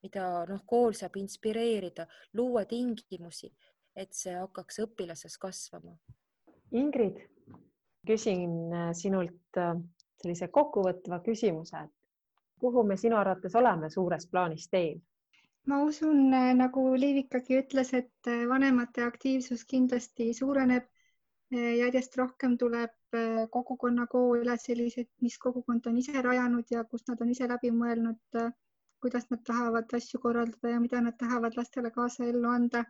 mida 0.06 0.44
noh, 0.48 0.62
kool 0.66 0.94
saab 0.96 1.16
inspireerida, 1.20 2.06
luua 2.38 2.64
tingimusi, 2.68 3.50
et 3.96 4.14
see 4.14 4.34
hakkaks 4.36 4.82
õpilases 4.84 5.36
kasvama. 5.42 5.96
Ingrid, 6.76 7.20
küsin 8.06 8.56
äh, 8.74 8.90
sinult 8.94 9.60
äh, 9.60 9.74
sellise 10.22 10.48
kokkuvõtva 10.54 11.20
küsimuse, 11.26 11.86
et 11.86 11.94
kuhu 12.60 12.84
me 12.86 12.96
sinu 13.00 13.18
arvates 13.18 13.54
oleme 13.58 13.90
suures 13.90 14.28
plaanis 14.30 14.70
teel? 14.72 14.98
ma 15.66 15.80
usun, 15.82 16.28
äh, 16.34 16.52
nagu 16.54 16.82
Liivikagi 16.94 17.58
ütles, 17.62 17.90
et 17.98 18.30
vanemate 18.48 19.02
aktiivsus 19.06 19.64
kindlasti 19.66 20.32
suureneb. 20.34 20.92
järjest 21.54 22.16
rohkem 22.18 22.56
tuleb 22.58 22.90
kogukonnakoole, 23.56 24.58
selliseid, 24.62 25.08
mis 25.22 25.38
kogukond 25.38 25.86
on 25.86 25.98
ise 26.02 26.22
rajanud 26.28 26.70
ja 26.70 26.84
kus 26.84 27.06
nad 27.08 27.20
on 27.20 27.32
ise 27.34 27.48
läbi 27.48 27.72
mõelnud, 27.80 28.38
kuidas 29.00 29.26
nad 29.30 29.42
tahavad 29.46 29.92
asju 29.98 30.20
korraldada 30.20 30.74
ja 30.74 30.80
mida 30.80 31.00
nad 31.00 31.18
tahavad 31.18 31.56
lastele 31.56 31.90
kaasa 31.90 32.24
ellu 32.30 32.48
anda 32.48 32.84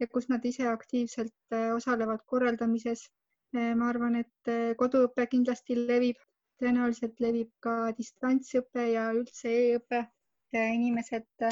ja 0.00 0.06
kus 0.12 0.28
nad 0.28 0.44
ise 0.44 0.66
aktiivselt 0.68 1.58
osalevad 1.74 2.24
korraldamises 2.26 3.06
ma 3.52 3.88
arvan, 3.90 4.16
et 4.22 4.50
koduõpe 4.80 5.26
kindlasti 5.32 5.76
levib, 5.78 6.18
tõenäoliselt 6.60 7.20
levib 7.20 7.50
ka 7.60 7.92
distantsõpe 7.98 8.90
ja 8.92 9.10
üldse 9.12 9.52
e-õpe. 9.62 10.06
inimesed 10.56 11.46